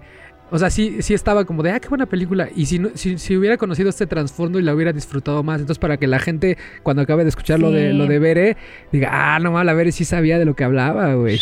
[0.54, 2.48] o sea, sí, sí estaba como de, ah, qué buena película.
[2.54, 5.96] Y si, si, si hubiera conocido este trasfondo y la hubiera disfrutado más, entonces para
[5.96, 8.56] que la gente, cuando acabe de escuchar lo, de, lo de Bere,
[8.92, 11.40] diga, ah, no mames, la Bere sí sabía de lo que hablaba, güey.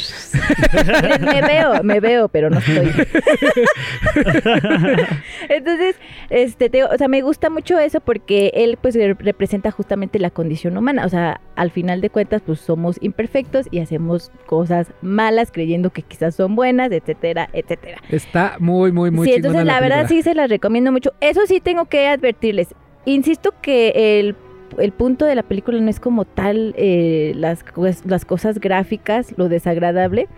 [1.20, 2.90] me veo, me veo, pero no estoy.
[5.48, 5.96] Entonces,
[6.30, 10.30] este, te- o sea, me gusta mucho eso porque él pues re- representa justamente la
[10.30, 11.04] condición humana.
[11.04, 16.02] O sea, al final de cuentas, pues somos imperfectos y hacemos cosas malas creyendo que
[16.02, 17.98] quizás son buenas, etcétera, etcétera.
[18.10, 20.18] Está muy, muy, muy sí, chingona entonces la, verdad película.
[20.18, 21.12] sí se las recomiendo mucho.
[21.20, 22.74] Eso sí tengo que advertirles.
[23.04, 24.36] Insisto que el,
[24.78, 27.64] el punto de la película no es como tal eh, las,
[28.04, 30.28] las cosas gráficas, lo desagradable,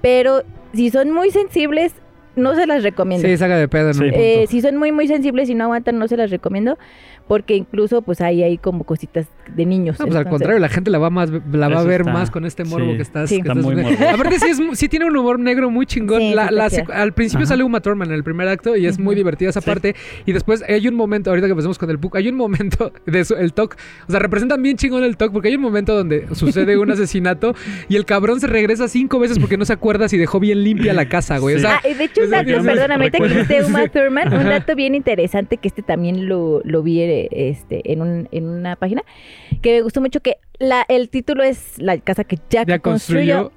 [0.00, 1.92] pero si son muy sensibles,
[2.36, 3.26] no se las recomiendo.
[3.26, 4.04] Sí, saca de pedo en Sí.
[4.12, 6.78] Eh, si son muy muy sensibles y no aguantan, no se las recomiendo,
[7.28, 9.98] porque incluso pues ahí hay como cositas de niños.
[9.98, 12.30] No, pues al contrario, la gente la va más la va a ver está- más
[12.30, 12.96] con este morbo sí.
[12.96, 13.28] que estás.
[13.30, 13.36] Sí.
[13.36, 13.92] que Está estás muy viendo.
[13.92, 14.14] morboso.
[14.14, 16.20] Aparte sí, es, sí tiene un humor negro muy chingón.
[16.20, 17.50] Sí, La- la al principio Ajá.
[17.54, 19.66] sale Uma Thurman en el primer acto y es muy divertida esa Sí.
[19.66, 19.94] parte.
[20.26, 23.24] Y después hay un momento, ahorita que empezamos con el book, hay un momento de
[23.24, 23.76] su- el talk.
[24.08, 27.54] O sea, representan bien chingón el talk porque hay un momento donde sucede un asesinato
[27.88, 30.92] y el cabrón se regresa cinco veces porque no se acuerda si dejó bien limpia
[30.92, 31.56] la casa, güey.
[31.56, 31.62] O Sí.
[31.64, 33.88] sea, Ah, de hecho, un dato, perdóname, ahorita que Uma.
[33.88, 38.28] Thurman, un dato bien interesante que este también lo, lo vi eh, este, en, un,
[38.32, 39.02] en una página,
[39.62, 43.52] que me gustó mucho que la, el título es La casa que Jack, ya construyó.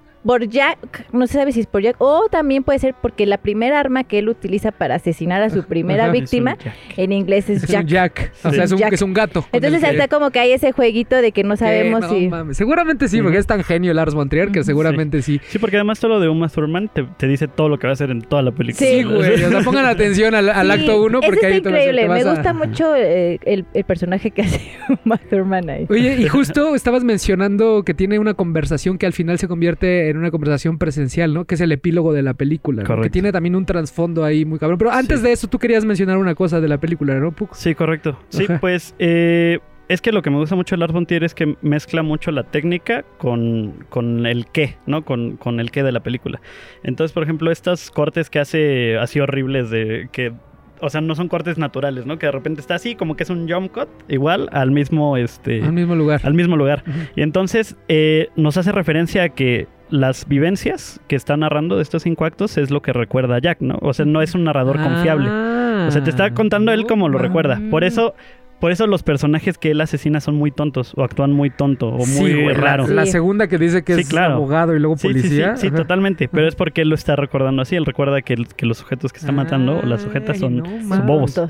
[0.50, 3.80] Jack, no se sabe si es por Jack, o también puede ser porque la primera
[3.80, 6.12] arma que él utiliza para asesinar a su primera Ajá.
[6.14, 6.58] víctima,
[6.98, 7.84] un en inglés es Es Jack.
[7.84, 8.32] un Jack.
[8.44, 8.94] O sea, es un, Jack.
[8.94, 9.46] es un gato.
[9.52, 12.28] Entonces que- está como que hay ese jueguito de que no sabemos no si...
[12.28, 12.58] mames.
[12.58, 15.40] Seguramente sí, porque es tan genio Lars von Trier que seguramente sí.
[15.48, 17.92] Sí, porque además todo lo de Uma Thurman te, te dice todo lo que va
[17.92, 18.88] a hacer en toda la película.
[18.88, 19.44] Sí, Sí, güey.
[19.44, 22.02] O sea, pongan atención al, al Sí, acto 1 ese porque está ahí a- increíble.
[22.04, 24.62] te vas Me a- gusta mucho eh, el, el personaje que hace
[25.06, 25.86] Uma Thurman ahí.
[25.90, 30.17] Oye, y justo estabas mencionando que tiene una conversación que al final se convierte en
[30.18, 31.46] una conversación presencial, ¿no?
[31.46, 32.84] Que es el epílogo de la película.
[32.84, 33.02] ¿no?
[33.02, 34.78] Que tiene también un trasfondo ahí muy cabrón.
[34.78, 35.26] Pero antes Sí.
[35.26, 37.32] de eso, tú querías mencionar una cosa de la película, ¿no?
[37.32, 37.54] Puc?
[37.54, 38.20] Sí, correcto.
[38.30, 38.60] Sí, Ajá.
[38.60, 41.56] pues eh, es que lo que me gusta mucho de Lars von Trier es que
[41.62, 45.06] mezcla mucho la técnica con, con el qué, ¿no?
[45.06, 46.42] Con, con el qué de la película.
[46.84, 50.34] Entonces, por ejemplo, estos cortes que hace así horribles de que...
[50.80, 52.20] O sea, no son cortes naturales, ¿no?
[52.20, 55.64] Que de repente está así, como que es un jump cut, igual al mismo, este,
[55.64, 56.22] Al mismo lugar.
[56.24, 56.84] al mismo lugar.
[57.16, 62.04] Y entonces eh, nos hace referencia a que las vivencias que está narrando de estos
[62.04, 63.78] cinco actos es lo que recuerda a Jack, ¿no?
[63.82, 65.30] O sea, no es un narrador confiable.
[65.30, 67.62] O sea, te está contando él como lo Ah, recuerda.
[67.70, 68.14] Por eso,
[68.60, 72.06] por eso los personajes que él asesina son muy tontos o actúan muy tonto o
[72.06, 72.88] muy raro.
[72.88, 74.36] La, segunda que dice que Sí, es claro.
[74.36, 75.56] abogado y luego Sí, sí, policía.
[75.58, 76.28] sí, totalmente.
[76.28, 77.76] Pero es porque él lo está recordando así.
[77.76, 80.88] Él recuerda que, que los sujetos que está matando o las sujetas son, no son
[80.88, 81.06] mames.
[81.06, 81.42] bobos.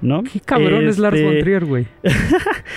[0.00, 0.22] ¿no?
[0.24, 1.86] Qué cabrón es Lars von Este, Trier, güey.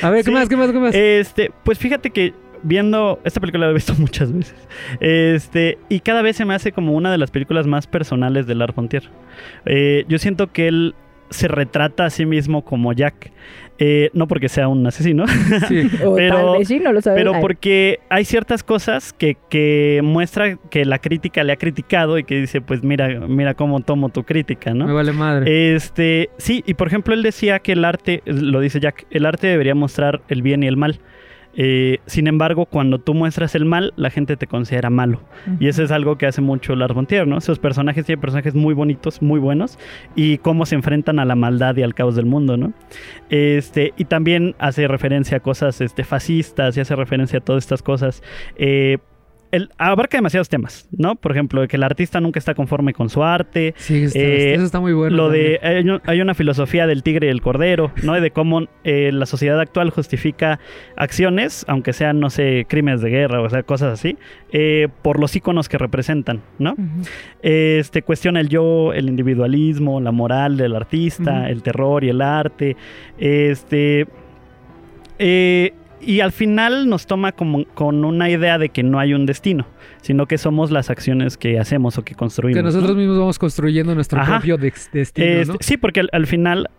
[0.03, 0.31] A ver, ¿qué Sí.
[0.31, 0.47] más?
[0.49, 0.71] ¿Qué más?
[0.71, 0.93] ¿Qué más?
[0.93, 2.33] Este, pues fíjate que
[2.65, 4.55] viendo esta película la he visto muchas veces.
[4.99, 8.55] Este, y cada vez se me hace como una de las películas más personales de
[8.55, 9.09] Lars von Trier.
[9.65, 10.95] Eh, yo siento que él
[11.29, 13.31] se retrata a sí mismo como Jack.
[13.77, 15.25] Eh, no porque sea un asesino,
[15.67, 15.89] Sí.
[16.05, 17.19] O Pero- tal vez sí, no lo sabemos.
[17.19, 22.17] pero Ay, porque hay ciertas cosas que, que muestra que la crítica le ha criticado
[22.17, 24.85] y que dice, pues mira, mira cómo tomo tu crítica, ¿no?
[24.87, 25.75] Me vale madre.
[25.75, 29.47] Este, sí, y por ejemplo, él decía que el arte, lo dice Jack, el arte
[29.47, 31.01] debería mostrar el bien y el mal.
[31.55, 35.21] Eh, sin embargo, cuando tú muestras el mal, la gente te considera malo.
[35.59, 37.37] Y eso es algo que hace mucho Lars von Trier, ¿no?
[37.37, 39.79] Esos personajes tienen personajes muy bonitos, muy buenos,
[40.15, 42.73] y cómo se enfrentan a la maldad y al caos del mundo, ¿no?
[43.29, 47.81] Este, y también hace referencia a cosas este, fascistas y hace referencia a todas estas
[47.81, 48.21] cosas.
[48.57, 48.97] Eh,
[49.55, 51.15] el- abarca demasiados temas, ¿no?
[51.15, 53.73] Por ejemplo, que el artista nunca está conforme con su arte.
[53.77, 55.15] Sí, está- Eh, eso está muy bueno.
[55.15, 55.77] lo de también.
[55.87, 58.13] hay, un- hay una filosofía del tigre y el cordero, ¿no?
[58.19, 60.59] De cómo eh, la sociedad actual justifica
[60.95, 64.17] acciones, aunque sean, no sé, crímenes de guerra o sea, cosas así,
[64.51, 66.75] eh, por los íconos que representan, ¿no?
[67.41, 72.75] Este cuestiona el yo, el individualismo, la moral del artista, el terror y el arte.
[73.17, 74.07] Este.
[75.19, 79.25] eh, y al final nos toma como con una idea de que no hay un
[79.25, 79.65] destino,
[80.01, 82.57] sino que somos las acciones que hacemos o que construimos.
[82.57, 82.69] que ¿no?
[82.69, 84.33] nosotros mismos vamos construyendo nuestro Ajá.
[84.39, 85.55] propio destino, Este, ¿no?
[85.59, 86.69] Sí, porque al, al final,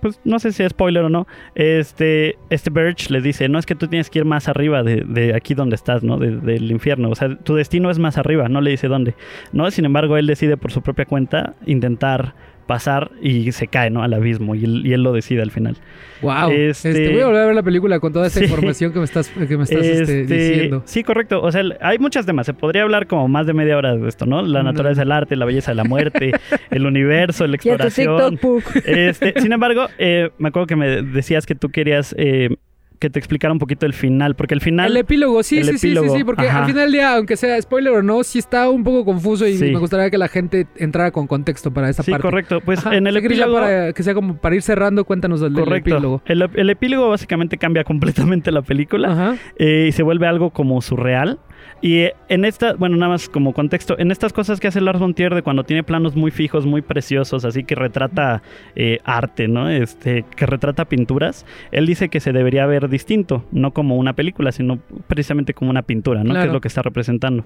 [0.00, 3.66] pues no sé si es spoiler o no, este, este Birch le dice, no es
[3.66, 6.18] que tú tienes que ir más arriba de, de aquí donde estás, ¿no?
[6.18, 7.08] De- del infierno.
[7.10, 9.14] O sea, tu destino es más arriba, no le dice dónde.
[9.52, 9.70] ¿No?
[9.70, 12.34] Sin embargo, él decide por su propia cuenta intentar
[12.66, 14.02] pasar y se cae, ¿no?
[14.02, 15.76] Al abismo y él, y él lo decide al final.
[16.22, 16.50] Wow.
[16.50, 18.46] este- Este, voy a volver a ver la película con toda esta Sí.
[18.46, 20.82] información que me estás, que me estás este, Este, diciendo.
[20.84, 21.42] Sí, correcto.
[21.42, 22.46] O sea, hay muchos temas.
[22.46, 24.42] Se podría hablar como más de media hora de esto, ¿no?
[24.42, 24.70] La No.
[24.72, 26.32] naturaleza del arte, la belleza de la muerte,
[26.70, 28.30] el universo, la Y a tu exploración.
[28.32, 28.76] TikTok, Puck.
[28.86, 32.56] Este, sin embargo, eh, me acuerdo que me decías que tú querías eh,
[32.98, 34.90] que te explicara un poquito el final, porque el final...
[34.90, 36.60] El epílogo, sí, el sí, sí, epílogo, sí, sí, porque ajá.
[36.60, 39.56] al final del día, aunque sea spoiler o no, sí está un poco confuso y
[39.56, 39.70] Sí.
[39.72, 42.22] me gustaría que la gente entrara con contexto para esa sí, parte.
[42.22, 42.60] correcto.
[42.60, 43.54] Pues Ajá, en el epílogo...
[43.54, 46.22] para que sea como para ir cerrando, cuéntanos del, epílogo.
[46.26, 51.38] El, el epílogo básicamente cambia completamente la película eh, y se vuelve algo como surreal.
[51.82, 54.98] Y eh, en esta, bueno, nada más como contexto, en estas cosas que hace Lars
[54.98, 58.42] von Trier de cuando tiene planos muy fijos, muy preciosos, así que retrata
[58.74, 59.68] eh, arte, ¿no?
[59.68, 64.52] Este, que retrata pinturas, él dice que se debería ver distinto, no como una película,
[64.52, 66.30] sino precisamente como una pintura, ¿no?
[66.30, 66.46] Que Claro.
[66.48, 67.44] es lo que está representando.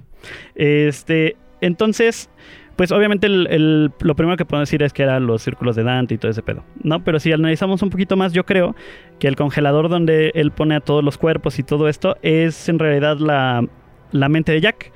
[0.54, 2.30] Este, entonces,
[2.76, 5.82] pues obviamente el- el- lo primero que puedo decir es que eran los círculos de
[5.84, 7.04] Dante y todo ese pedo, ¿no?
[7.04, 8.74] Pero si analizamos un poquito más, yo creo
[9.18, 12.78] que el congelador donde él pone a todos los cuerpos y todo esto es en
[12.78, 13.66] realidad la,
[14.12, 14.92] la mente de Jack.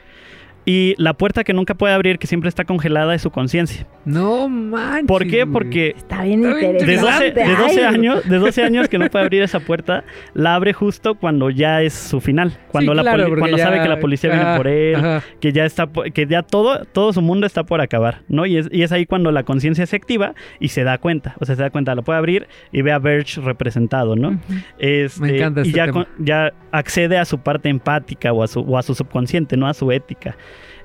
[0.67, 3.87] Y la puerta que nunca puede abrir, que siempre está congelada, es su conciencia.
[4.07, 5.07] No manches.
[5.09, 5.47] ¿Por qué?
[5.47, 7.41] Porque Está bien Está bien de 12, interesante.
[7.41, 10.73] de 12 Ay, años, de 12 años que no puede abrir esa puerta, la abre
[10.73, 12.57] justo cuando ya es su final.
[12.69, 15.23] Cuando, Sí, la claro, cuando ya- sabe que la policía viene por él, ajá.
[15.41, 18.57] que ya está po- que ya todo todo su mundo está por acabar no y
[18.57, 21.57] es, y es ahí cuando la conciencia se activa y se da cuenta o sea
[21.57, 24.39] se da cuenta lo puede abrir y ve a Birch representado no.
[24.79, 26.05] Este, Me encanta y este ya, tema.
[26.05, 29.67] con- ya accede a su parte empática o a su, o a su subconsciente no
[29.69, 30.37] a su ética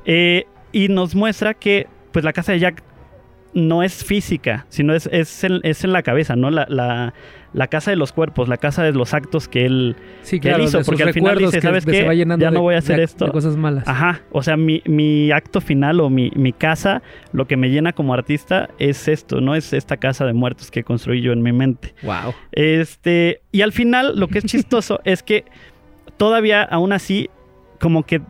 [0.05, 2.83] Eh, y nos muestra que pues la casa de Jack
[3.53, 6.51] no es física, sino es, es, en, es en la cabeza, ¿no?
[6.51, 7.15] La, la,
[7.53, 10.61] la casa de los cuerpos, la casa de los actos que él, Sí, que él
[10.61, 12.07] hizo, porque al final dice, ¿sabes qué?
[12.37, 13.25] Ya no voy a hacer de- esto.
[13.25, 13.87] de cosas malas.
[13.87, 17.91] Ajá, o sea, mi, mi acto final o mi, mi casa, lo que me llena
[17.93, 19.55] como artista es esto, ¿no?
[19.55, 21.95] Es esta casa de muertos que construí yo en mi mente.
[22.03, 22.35] Wow.
[22.51, 25.45] Este, y al final lo que es chistoso es que
[26.17, 27.31] todavía aún así
[27.79, 28.21] como que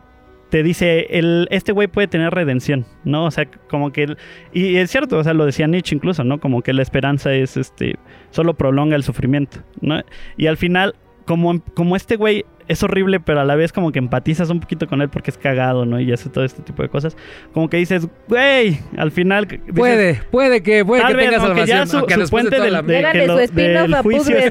[0.50, 3.24] te dice, el, este güey puede tener redención, ¿no?
[3.24, 4.02] O sea, como que...
[4.04, 4.18] el-
[4.52, 6.40] y es cierto, o sea, lo decía Nietzsche incluso, ¿no?
[6.40, 7.96] Como que la esperanza es, este,
[8.30, 10.02] solo prolonga el sufrimiento, ¿no?
[10.36, 13.98] Y al final, como, como este güey es horrible, pero a la vez como que
[13.98, 15.98] empatizas un poquito con él porque es cagado, ¿no?
[16.00, 17.16] Y hace todo este tipo de cosas.
[17.52, 19.46] Como que dices, güey, al final...
[19.48, 21.78] dices, Puede, puede que, puede Tal que vez, tenga salvación.
[21.78, 23.94] ya su- aunque su después de puente toda del- de- Háganle que lo- su spin-off
[23.94, 24.50] a juicio de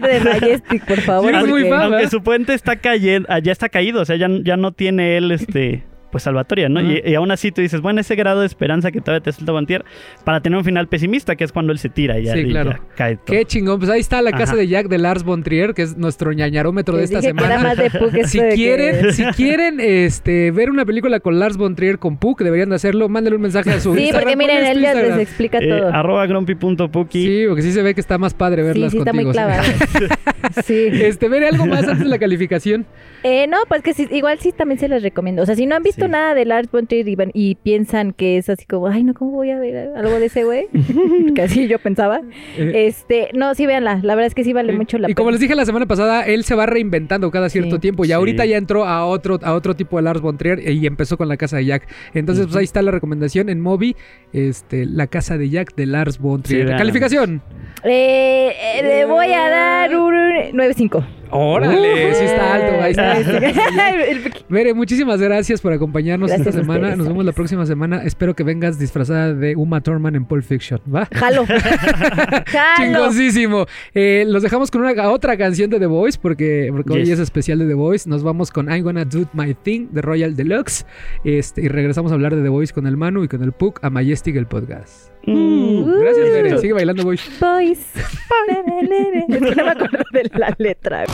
[0.00, 1.30] de Majestic, por favor.
[1.30, 1.82] Sí, es muy fan.
[1.92, 5.30] Aunque su puente está cayendo, ya está caído, o sea, ya, ya no tiene él
[5.30, 5.84] este
[6.16, 6.80] pues salvatoria, ¿no?
[6.80, 9.52] Y, y aún así tú dices, bueno, ese grado de esperanza que todavía te suelta
[9.52, 9.84] Bantier
[10.24, 12.44] para tener un final pesimista, que es cuando él se tira y ya, Sí, y
[12.48, 12.70] claro.
[12.70, 13.26] ya cae todo.
[13.26, 13.78] Qué chingón.
[13.78, 14.56] Pues ahí está la casa Ajá.
[14.56, 17.58] de Jack de Lars von Trier, que es nuestro ñañarómetro de esta dije que era
[17.58, 17.68] semana.
[17.68, 21.38] más de Puck esto Si de que- quieren, si quieren este, ver una película con
[21.38, 23.08] Lars von Trier con Puck, deberían de hacerlo.
[23.08, 24.22] Mándenle un mensaje a su Sí, Instagram.
[24.22, 25.20] porque miren, ¿Cuál es tu él ya les Instagram?
[25.20, 25.88] explica Eh, todo.
[25.94, 27.22] arroba grumpy.puki.
[27.26, 29.44] Sí, porque sí se ve que está más padre Sí, verlas sí, está muy contigo.
[29.44, 29.62] clavado.
[30.64, 30.88] sí.
[30.92, 32.86] Este, ver algo más antes de la calificación.
[33.22, 35.42] Eh, no, pues que sí, igual sí también se les recomiendo.
[35.42, 36.10] O sea, si no han visto Sí.
[36.12, 39.32] nada de Lars von Trier y, y piensan que es así como, ay, no, ¿cómo
[39.32, 40.66] voy a ver algo de ese güey?
[41.34, 42.20] que así yo pensaba.
[42.58, 44.00] Eh, Este, no, sí, véanla.
[44.02, 44.78] La verdad es que sí vale Sí.
[44.78, 45.32] mucho la y como pena.
[45.34, 47.80] les dije la semana pasada, él se va reinventando cada cierto Sí.
[47.80, 48.12] tiempo y Sí.
[48.12, 51.28] ahorita ya entró a otro, a otro tipo de Lars von Trier y empezó con
[51.28, 51.88] la casa de Jack.
[52.14, 53.96] Entonces, pues ahí está la recomendación en Moby,
[54.32, 56.68] este, la casa de Jack de Lars von Trier.
[56.76, 57.42] Calificación.
[57.84, 60.14] Eh, eh, le voy a dar un
[60.52, 61.04] 9.5.
[61.30, 64.42] Órale, sí está alto, ahí está.
[64.48, 66.80] Bere, muchísimas gracias por acompañarnos Gracias esta semana.
[66.80, 68.02] ustedes, Nos vemos la próxima semana.
[68.04, 71.08] Espero que vengas disfrazada de Uma Thurman en Pulp Fiction, ¿va?
[71.12, 71.46] Jalo.
[72.46, 72.76] Jalo.
[72.76, 73.66] Chingosísimo.
[73.94, 77.10] Eh, los dejamos con una otra canción de The Voice porque, porque hoy Yes.
[77.14, 78.08] es especial de The Voice.
[78.08, 80.86] Nos vamos con I'm Gonna Do My Thing de Royal Deluxe.
[81.24, 83.80] Este, y regresamos a hablar de The Voice con el Manu y con el Puck
[83.82, 85.10] a Majestic el podcast.
[85.26, 86.00] Mm.
[86.00, 86.58] Gracias, Bere.
[86.58, 87.28] Sigue bailando Voice.
[87.40, 87.80] Boys.
[87.96, 91.04] Es que no me acuerdo de la letra.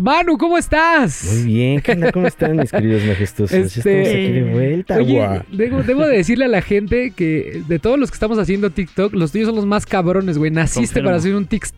[0.00, 1.24] Manu, ¿cómo estás?
[1.32, 2.12] Muy bien, ¿qué onda?
[2.12, 3.50] ¿Cómo están mis queridos majestuosos?
[3.58, 5.42] Ya Este- estamos aquí de vuelta, Oye, guau.
[5.52, 9.14] debo, debo de decirle a la gente que de todos los que estamos haciendo TikTok,
[9.14, 10.50] los tuyos son los más cabrones, güey.
[10.50, 11.08] Naciste Confirmo.
[11.08, 11.74] para ser un TikTok.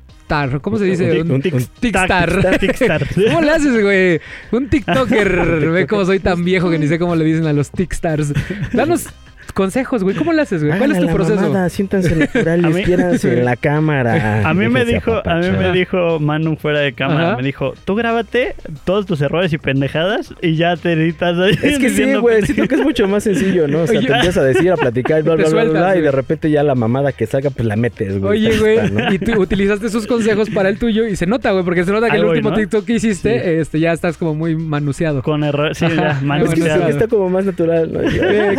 [0.60, 1.22] ¿Cómo se dice?
[1.22, 1.66] Un- Un, un-.
[1.80, 2.30] Tickstar.
[3.26, 4.20] ¿Cómo le haces, güey?
[4.52, 5.70] Un TikToker.
[5.70, 8.32] Ve cómo soy tan viejo que ni sé cómo le dicen a los Tickstars.
[8.72, 9.06] Danos
[9.52, 10.16] consejos, güey.
[10.16, 10.78] ¿Cómo le haces, güey?
[10.78, 11.40] ¿Cuál es tu la proceso?
[11.40, 14.42] mamada, siéntanse natural espiéranse en la cámara.
[14.48, 17.36] A mí me dijo, a mí me dijo Manu fuera de cámara, Ajá.
[17.36, 21.78] me dijo, tú grábate todos tus errores y pendejadas y ya te editas ahí Es
[21.78, 23.82] que sí, güey, siento que es mucho más sencillo, ¿no?
[23.82, 24.06] O sea, Oye.
[24.08, 26.50] te empiezas a decir, a platicar, bla, bla, bla, bla, sueltas, bla, y de repente
[26.50, 28.46] ya la mamada que salga, pues la metes, güey.
[28.46, 31.84] Oye, güey, y tú utilizaste sus consejos para el tuyo y se nota, güey, porque
[31.84, 32.56] se nota que el último ¿no?
[32.56, 35.22] TikTok que hiciste, este, ya estás como muy manuseado.
[35.22, 36.88] Con errores, sí, ya, Es que manuseado.
[36.88, 38.00] está como más natural, ¿no?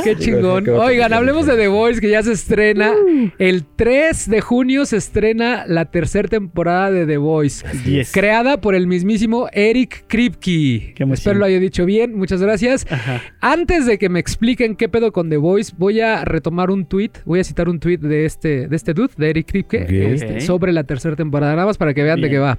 [0.04, 0.66] Qué chingón.
[0.84, 2.92] Oigan, hablemos de The Voice que ya se estrena.
[2.92, 3.30] Uh.
[3.38, 7.64] El 3 de junio se estrena la tercera temporada de The Voice.
[7.86, 8.12] Yes.
[8.12, 10.96] Creada por el mismísimo Eric Kripke.
[11.12, 12.18] Espero lo haya dicho bien.
[12.18, 12.88] Muchas gracias.
[12.90, 13.22] Ajá.
[13.42, 17.12] Antes de que me expliquen qué pedo con The Voice, voy a retomar un tweet.
[17.26, 20.74] Voy a citar un tweet de este, de este dude, de Eric Kripke, este, sobre
[20.74, 21.54] la tercera temporada.
[21.54, 22.58] Nada más para que vean de qué va.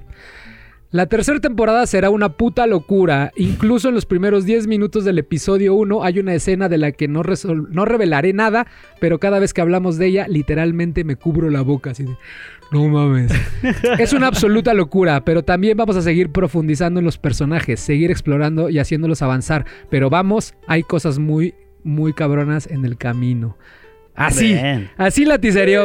[0.93, 3.31] La tercera temporada será una puta locura.
[3.35, 7.07] Incluso en los primeros 10 minutos del episodio 1 hay una escena de la que
[7.07, 7.23] no,
[7.71, 8.67] no revelaré nada,
[9.01, 12.15] pero cada vez que hablamos de ella, literalmente me cubro la boca así de...
[12.71, 13.31] No mames.
[13.97, 18.69] es una absoluta locura, pero también vamos a seguir profundizando en los personajes, seguir explorando
[18.69, 19.65] y haciéndolos avanzar.
[19.89, 23.57] Pero vamos, hay cosas muy, muy cabronas en el camino.
[24.15, 24.89] Así, Bien.
[24.97, 25.39] así la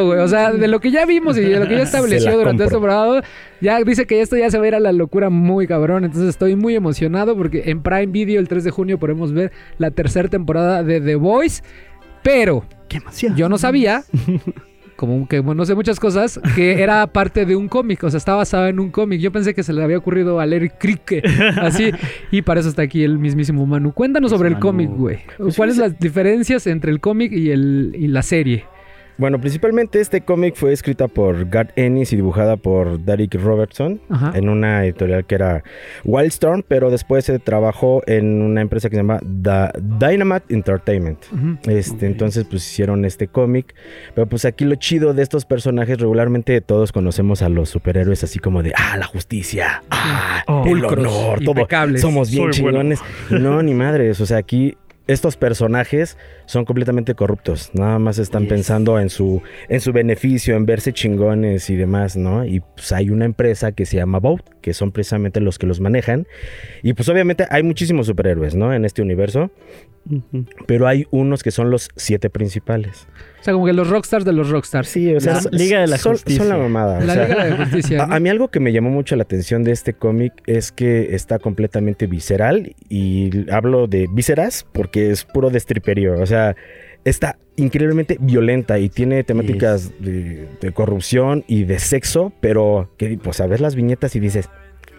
[0.06, 0.20] güey.
[0.20, 2.78] O sea, de lo que ya vimos y de lo que ya estableció durante compro.
[2.78, 3.24] temporada,
[3.60, 6.04] ya dice que esto ya se va a ir a la locura muy cabrón.
[6.04, 9.90] Entonces estoy muy emocionado porque en Prime Video el 3 de junio podemos ver la
[9.90, 11.62] tercera temporada de The Voice.
[12.22, 13.00] Pero Qué
[13.36, 14.02] yo no sabía,
[14.98, 18.02] como que bueno, no sé muchas cosas, que era parte de un cómic.
[18.02, 19.20] O sea, está basado en un cómic.
[19.20, 21.22] Yo pensé que se le había ocurrido a Larry Crique.
[21.56, 21.92] Así.
[22.32, 23.92] Y para eso está aquí el mismísimo Manu.
[23.92, 25.20] Cuéntanos sobre el cómic, güey.
[25.38, 28.64] Pues ¿Cuáles son las diferencias entre el cómic y, el, y la serie?
[29.18, 34.32] Bueno, principalmente este cómic fue escrita por Garth Ennis y dibujada por Derek Robertson Ajá.
[34.36, 35.64] en una editorial que era
[36.04, 41.18] Wildstorm, pero después se trabajó en una empresa que se llama Da- Dynamite Entertainment.
[41.66, 43.74] Este, entonces pues hicieron este cómic,
[44.14, 48.38] pero pues aquí lo chido de estos personajes regularmente todos conocemos a los superhéroes así
[48.38, 50.64] como de ah la justicia, ah Oh.
[50.64, 52.00] el honor, todo, impecables.
[52.00, 52.78] somos bien Soy bueno.
[52.78, 53.00] chingones.
[53.30, 54.76] No ni madres, o sea aquí
[55.08, 58.50] estos personajes son completamente corruptos, nada más están Yes.
[58.50, 62.44] pensando en su en su beneficio, en verse chingones y demás, ¿no?
[62.44, 65.80] Y pues hay una empresa que se llama Boat, que son precisamente los que los
[65.80, 66.26] manejan.
[66.82, 68.72] Y pues obviamente hay muchísimos superhéroes, ¿no?
[68.72, 69.50] En este universo.
[70.10, 70.46] Ujú.
[70.66, 73.08] Pero hay unos que son los siete principales.
[73.40, 74.88] O sea, como que los rockstars de los rockstars.
[74.88, 76.38] Sí, o sea, La Liga de la son, Justicia.
[76.40, 76.98] son la mamada.
[76.98, 78.02] o La sea, Liga de Justicia.
[78.02, 78.14] a, ¿no?
[78.14, 81.38] a mí algo que me llamó mucho la atención de este cómic es que está
[81.38, 86.20] completamente visceral y hablo de vísceras porque es puro destriperio.
[86.20, 86.56] O sea,
[87.04, 93.40] está increíblemente violenta y tiene temáticas de, de corrupción y de sexo, pero que pues
[93.40, 94.48] a ver las viñetas y dices,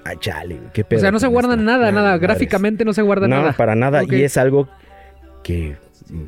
[0.06, 0.98] ay chale, qué pedo.
[1.00, 1.64] o sea, no se con guarda esto?".
[1.64, 2.18] nada, Nah, nada.
[2.18, 3.54] Gráficamente no se guarda no, nada.
[3.54, 4.04] para nada.
[4.10, 4.68] Y es algo
[5.44, 5.76] que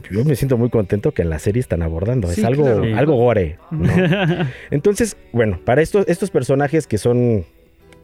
[0.09, 2.27] yo me siento muy contento que en la serie están abordando.
[2.27, 2.97] Sí, es algo, claro.
[2.97, 3.57] Algo gore.
[3.71, 3.91] ¿no?
[4.71, 7.45] Entonces, bueno, para estos, estos personajes que son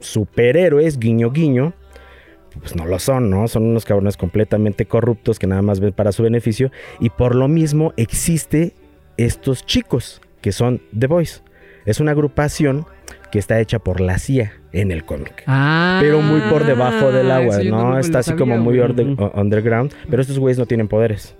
[0.00, 1.74] superhéroes, guiño guiño,
[2.60, 3.48] pues no lo son, ¿no?
[3.48, 6.70] Son unos cabrones completamente corruptos que nada más ven para su beneficio.
[7.00, 8.74] Y por lo mismo existe
[9.16, 11.42] estos chicos que son The Boys.
[11.84, 12.86] Es una agrupación
[13.30, 15.42] que está hecha por la CIA en el cómic.
[15.46, 17.98] Ah, Pero muy por debajo del agua, ¿no?
[17.98, 19.92] Está así sabía, como muy underground.
[20.08, 21.34] Pero estos güeyes no tienen poderes.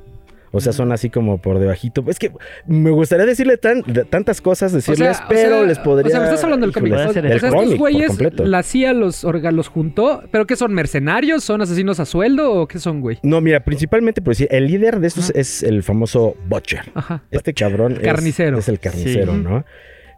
[0.50, 2.04] O sea, son así como por debajito.
[2.08, 2.32] Es que
[2.66, 6.08] me gustaría decirle tan- de- tantas cosas, O sea, decirles, o pero sea, les podría...
[6.08, 6.92] O sea, me estás hablando del cómic.
[6.92, 10.22] Híjole, O sea, estos cómic por güeyes, la CIA los, los juntó.
[10.30, 10.72] ¿Pero qué son?
[10.72, 11.44] ¿Mercenarios?
[11.44, 12.52] ¿Son asesinos a sueldo?
[12.52, 13.18] ¿O qué son, güey?
[13.22, 15.38] No, mira, principalmente, pues sí, el líder de estos Ajá.
[15.40, 16.90] es el famoso Butcher.
[16.94, 17.22] Ajá.
[17.30, 18.58] Este cabrón es- Carnicero.
[18.58, 19.40] Es, el carnicero, Sí.
[19.42, 19.64] ¿no?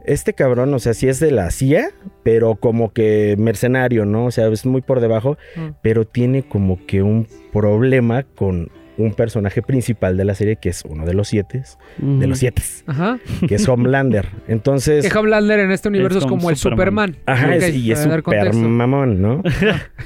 [0.04, 1.90] Este cabrón, o sea, sí es de la CIA,
[2.22, 4.24] pero como que mercenario, ¿no?
[4.26, 5.68] O sea, es muy por debajo, Mm.
[5.82, 8.70] pero tiene como que un problema con
[9.02, 11.62] un personaje principal de la serie que es uno de los siete,
[11.98, 13.18] de los siete, Ajá.
[13.46, 14.26] que es Homelander.
[14.48, 17.16] Entonces, Que Homelander en este universo es como como el Superman.
[17.26, 18.22] Ajá, es- y es super
[18.54, 19.42] mamón, ¿no?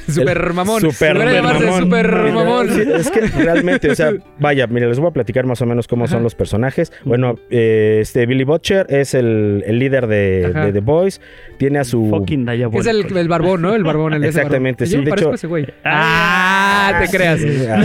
[0.08, 0.80] Super mamón.
[0.80, 1.82] Super mamón.
[1.82, 2.68] super mamón.
[2.70, 5.86] Sí, es que realmente, o sea, vaya, mira, les voy a platicar más o menos
[5.86, 6.14] cómo Ajá.
[6.14, 6.92] son los personajes.
[7.04, 11.20] Bueno, eh, este Billy Butcher es el, el líder de, de The Boys.
[11.58, 12.08] Tiene a su.
[12.10, 12.48] Fucking.
[12.48, 13.74] Es el, el barbón, ¿no?
[13.74, 15.00] El barbón, el Exactamente, barbón.
[15.04, 15.66] sí, de hecho- ese güey.
[15.84, 17.40] Ah, te creas.
[17.40, 17.82] Sí, ah,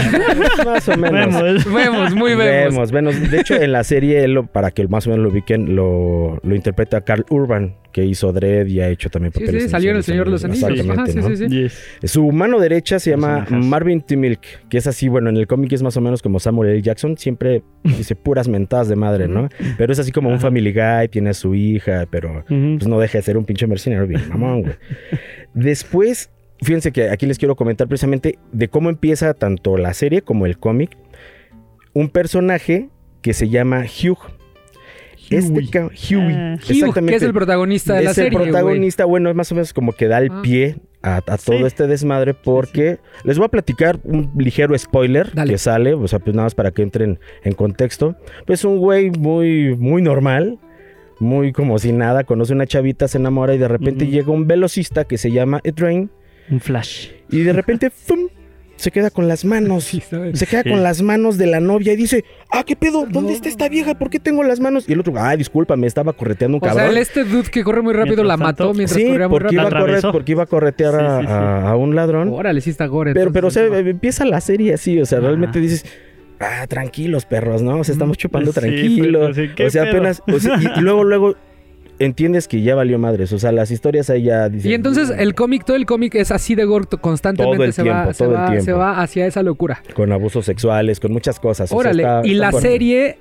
[0.65, 1.41] más o menos.
[1.41, 1.65] Vemos.
[1.73, 2.73] Vemos, muy vemos.
[2.73, 3.31] Vemos, vemos.
[3.31, 6.39] De hecho, en la serie, él lo- para que más o menos lo ubiquen, lo,
[6.43, 9.61] lo interpreta Carl Urban, que hizo Dread y ha hecho también Sí, papeles.
[9.63, 10.69] sí, en salió en El Señor de los Anillos.
[10.69, 11.35] Exactamente, Ajá, sí, ¿no?
[11.35, 11.61] sí, sí.
[12.03, 12.11] Yes.
[12.11, 13.45] Su mano derecha se llama.
[13.49, 14.15] Marvin T.
[14.17, 16.81] Milk, que es así, bueno, en el cómic es más o menos como Samuel L.
[16.81, 19.49] Jackson, siempre dice puras mentadas de madre, ¿no?
[19.77, 23.17] Pero es así como un family guy, tiene a su hija, pero pues no deja
[23.17, 24.73] de ser un pinche mercenario bien mamón, güey.
[25.53, 26.29] Después,
[26.61, 30.57] fíjense que aquí les quiero comentar precisamente de cómo empieza tanto la serie como el
[30.57, 30.97] cómic.
[31.93, 32.89] Un personaje
[33.21, 34.17] que se llama Hugh.
[35.29, 35.67] Este Huey.
[35.67, 36.33] ca- Huey.
[36.33, 36.55] Ah.
[36.57, 39.55] Hugh, que es el protagonista de la Es el serie, protagonista, bueno, es más o
[39.55, 40.41] menos como que da el Ah.
[40.41, 41.63] pie a, a todo Sí.
[41.65, 45.51] este desmadre porque les voy a platicar un ligero spoiler Dale.
[45.53, 48.15] que sale, o sea, pues nada más para que entren en contexto.
[48.47, 50.57] Pues un güey muy, muy normal,
[51.19, 55.05] muy como si nada, conoce una chavita, se enamora y de repente llega un velocista
[55.05, 56.09] que se llama Edrain
[56.51, 57.09] Un flash.
[57.31, 58.27] y de repente ¡fum!
[58.75, 59.83] se queda con las manos.
[59.83, 60.39] Sí, ¿sabes?
[60.39, 60.69] Se queda Sí.
[60.69, 63.01] con las manos de la novia y dice, ah, ¿qué pedo?
[63.09, 63.35] ¿Dónde No.
[63.35, 63.95] está esta vieja?
[63.99, 64.87] ¿Por qué tengo las manos?
[64.87, 66.91] Y el otro, ay, disculpa, me estaba correteando un O sea, cabrón.
[66.95, 69.55] el este dude que corre muy rápido la mató tanto- mientras Sí, corría muy porque
[69.55, 69.85] iba, a rápido.
[69.97, 71.33] correr, porque iba a corretear a, Sí, sí, sí.
[71.33, 72.29] a- a un ladrón.
[72.31, 73.13] Órale, sí está gore.
[73.13, 73.79] Pero, pero, o sea, tema.
[73.79, 75.27] empieza la serie así, o sea, Ajá.
[75.27, 75.83] realmente dices,
[76.39, 77.79] ah, tranquilos, perros, ¿no?
[77.79, 79.35] O sea, estamos chupando Sí, tranquilos.
[79.35, 81.35] sí, ¿qué o sea, apenas, o sea, y, y luego, luego
[81.99, 83.31] entiendes que ya valió madres.
[83.33, 84.71] O sea, las historias ahí ya dicen.
[84.71, 87.83] Y entonces el cómic, todo el cómic es así de gore constantemente Todo el se,
[87.83, 88.65] va, se, el va, tiempo.
[88.65, 89.81] se va hacia esa locura.
[89.93, 91.65] Con abusos sexuales, con muchas cosas.
[91.71, 93.17] o sea, Órale, está- y está la serie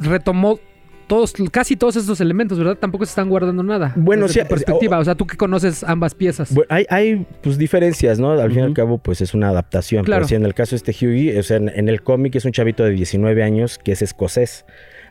[0.00, 0.58] retomó
[1.06, 2.76] todos, casi todos estos elementos, ¿verdad?
[2.78, 3.92] Tampoco se están guardando nada.
[3.96, 6.54] Bueno, desde sí, tu perspectiva, o sea, tú que conoces ambas piezas.
[6.70, 8.30] Hay, hay pues diferencias, ¿no?
[8.32, 10.04] Al fin y al cabo, pues es una adaptación.
[10.04, 10.20] Claro.
[10.20, 12.44] Pero sí, en el caso de este Hughie, o sea, en, en el cómic es
[12.46, 14.64] un chavito de 19 años que es escocés.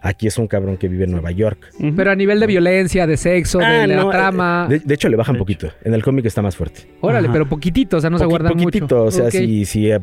[0.04, 1.70] Aquí es un cabrón que vive en Nueva York.
[1.96, 4.66] Pero a nivel de violencia, de sexo, de, Ah, la no, trama.
[4.68, 5.72] De, de hecho, le bajan De poquito.
[5.84, 6.88] En el cómic está más fuerte.
[7.02, 7.34] Órale, Ajá.
[7.34, 9.04] pero poquitito, o sea, no se Poqui- guardan poquitito, mucho.
[9.06, 10.00] o sea, si, si eh,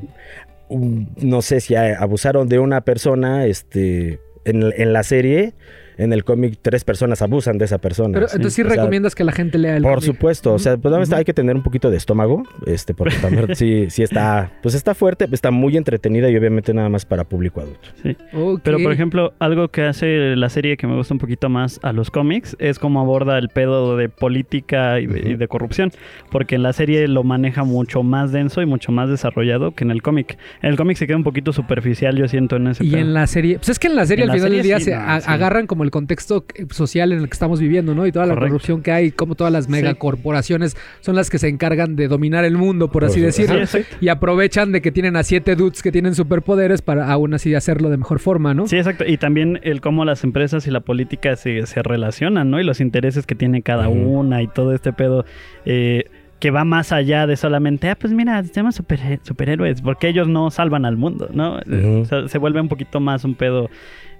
[0.70, 5.54] no sé si eh, abusaron de una persona, este, en, en la serie,
[5.98, 8.14] en el cómic tres personas abusan de esa persona.
[8.14, 10.04] Pero entonces sí O sea, recomiendas que la gente lea el Por cómic.
[10.06, 11.18] supuesto, o sea, pues nada más Ujú.
[11.18, 14.94] hay que tener un poquito de estómago, este, porque también sí, sí está, pues está
[14.94, 17.88] fuerte, está muy entretenida y obviamente nada más para público adulto.
[18.32, 18.60] Ok.
[18.64, 21.92] Pero por ejemplo, algo que hace la serie que me gusta un poquito más a
[21.92, 25.90] los cómics es cómo aborda el pedo de política y de, y de corrupción.
[26.30, 29.90] Porque en la serie lo maneja mucho más denso y mucho más desarrollado que en
[29.90, 30.38] el cómic.
[30.62, 33.00] En el cómic se queda un poquito superficial, yo siento, en ese Y pedo.
[33.00, 34.78] en la serie, pues es que en la serie En al la final del día
[34.78, 35.26] sí, se no, a- sí.
[35.30, 38.06] agarran como el contexto eh, social en el que estamos viviendo, ¿no?
[38.06, 38.48] Y toda la Correcto.
[38.54, 39.70] corrupción que hay, como todas las Sí.
[39.72, 43.66] megacorporaciones son las que se encargan de dominar el mundo, por así decirlo.
[43.66, 43.80] Sí.
[44.00, 47.90] Y aprovechan de que tienen a siete dudes que tienen superpoderes para aún así hacerlo
[47.90, 48.66] de mejor forma, ¿no?
[48.66, 49.04] Sí, exacto.
[49.06, 52.60] Y también el cómo las empresas y la política se, se relacionan, ¿no?
[52.60, 55.24] Y los intereses que tiene cada una y todo este pedo
[55.64, 56.04] eh,
[56.38, 60.50] que va más allá de solamente, ah, pues mira, tenemos super- superhéroes, porque ellos no
[60.52, 61.56] salvan al mundo, ¿no?
[61.66, 62.00] Ujú.
[62.02, 63.68] O sea, se vuelve un poquito más un pedo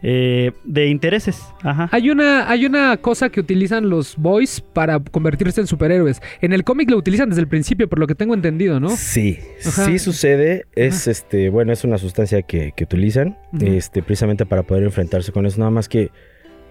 [0.03, 1.43] eh, de intereses.
[1.63, 1.89] Ajá.
[1.93, 6.21] Hay una, hay una cosa que utilizan los boys para convertirse en superhéroes.
[6.41, 8.91] En el cómic lo utilizan desde el principio, por lo que tengo entendido, ¿no?
[8.91, 9.87] Sí, Ajá.
[9.87, 10.67] sí sucede.
[10.75, 15.47] Es este, bueno, es una sustancia que, que utilizan, este, precisamente para poder enfrentarse con
[15.47, 15.59] eso.
[15.59, 16.11] Nada más que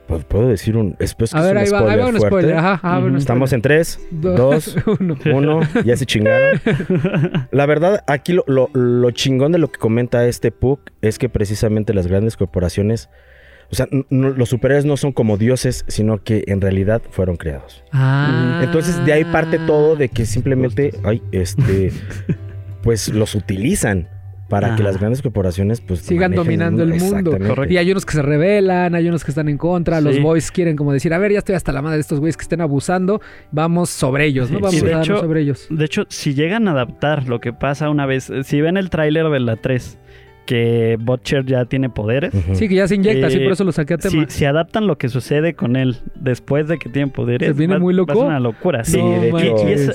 [0.08, 0.96] pues, puedo decir un.
[1.00, 2.28] Es, pues, que A es ver, un ahí va, ahí spoiler va un fuerte.
[2.28, 2.56] spoiler.
[2.58, 3.08] Ajá, ajá, Ujú.
[3.08, 3.86] un Estamos en spoiler.
[3.86, 5.18] 3, 2, Uno.
[5.26, 6.60] 1, ya se chingaron.
[7.52, 11.30] La verdad, aquí lo, lo- lo chingón de lo que comenta este Puck es que
[11.30, 13.10] precisamente las grandes corporaciones,
[13.72, 17.84] o sea, no- los superhéroes no son como dioses, sino que en realidad fueron creados.
[17.92, 18.62] Ah.
[18.64, 21.92] Entonces de ahí parte todo de que simplemente, ay, este,
[22.84, 24.08] pues los utilizan
[24.50, 27.38] para que las grandes corporaciones pues Sigan dominando el mundo.
[27.70, 30.22] Y hay unos que se rebelan, hay unos que están en contra, los Sí.
[30.22, 32.44] boys quieren como decir, a ver, ya estoy hasta la madre de estos güeyes que
[32.44, 33.22] estén abusando,
[33.52, 34.58] vamos sobre ellos, ¿no?
[34.70, 35.68] Sí, Vamos a hecho- sobre ellos.
[35.70, 38.90] De hecho, si llegan a adaptar lo que pasa una vez, eh, si ven el
[38.90, 39.98] tráiler de la 3,
[40.46, 42.32] que Butcher ya tiene poderes.
[42.54, 44.26] Sí, que ya se inyecta, sí, Eh, por eso lo saqué a si, tema.
[44.30, 47.80] si adaptan lo que sucede con él después de que tiene poderes, ¿Se viene va-
[47.82, 48.14] muy va a loco?
[48.14, 48.84] ser una locura.
[48.86, 49.94] Sí, Sí, de hecho- y, es, Eh,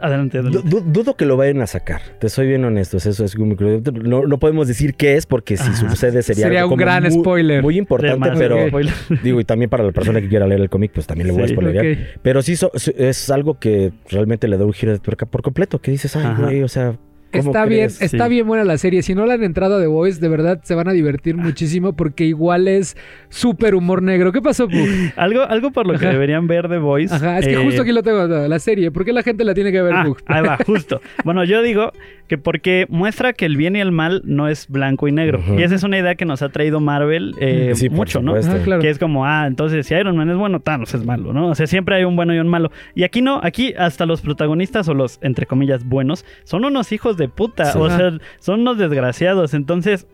[0.00, 0.70] Adelante, Du- adelante.
[0.70, 2.00] du- dudo que lo vayan a sacar.
[2.20, 2.96] Te soy bien honesto.
[2.96, 3.36] Eso es.
[3.38, 5.90] No, no podemos decir qué es porque si Ajá.
[5.90, 7.62] sucede sería, Sería algo un gran muy- spoiler.
[7.62, 8.56] Muy importante, pero
[9.22, 11.42] digo, y también para la persona que quiera leer el cómic, pues también le voy
[11.42, 11.52] a Sí.
[11.54, 11.86] spoilerear.
[11.86, 12.20] Ok.
[12.22, 15.80] Pero sí so- es algo que realmente le da un giro de tuerca por completo.
[15.80, 16.96] Que dices, ay, güey, o sea,
[17.32, 18.30] ¿cómo Está bien, está Sí.
[18.30, 19.02] bien buena la serie.
[19.02, 21.94] Si no la han entrado a The Voice, de verdad se van a divertir muchísimo
[21.94, 22.96] porque igual es
[23.28, 24.32] súper humor negro.
[24.32, 24.76] ¿Qué pasó, Pug?
[25.16, 27.14] Algo, algo por lo que deberían ver The Voice.
[27.14, 28.90] Ajá, es que eh, justo aquí lo tengo, la serie.
[28.90, 30.18] ¿Por qué la gente la tiene que ver, Ah, Pug?
[30.26, 31.00] ahí va, justo.
[31.24, 31.92] Bueno, yo digo
[32.28, 35.42] que porque muestra que el bien y el mal no es blanco y negro.
[35.56, 38.34] Y esa es una idea que nos ha traído Marvel eh, Sí, mucho, ¿no?
[38.36, 38.82] Ajá, claro.
[38.82, 41.48] Que es como, ah, entonces si Iron Man es bueno, Thanos es malo, ¿no?
[41.48, 42.70] O sea, siempre hay un bueno y un malo.
[42.94, 47.16] Y aquí no, aquí hasta los protagonistas o los, entre comillas, buenos, son unos hijos
[47.18, 47.66] de puta.
[47.66, 47.78] Sí.
[47.78, 49.52] O sea, son unos desgraciados.
[49.52, 50.06] Entonces,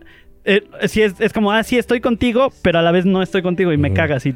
[0.43, 3.41] eh, sí es, es como, ah, sí estoy contigo, pero a la vez no estoy
[3.41, 4.25] contigo y me cagas.
[4.25, 4.29] Y,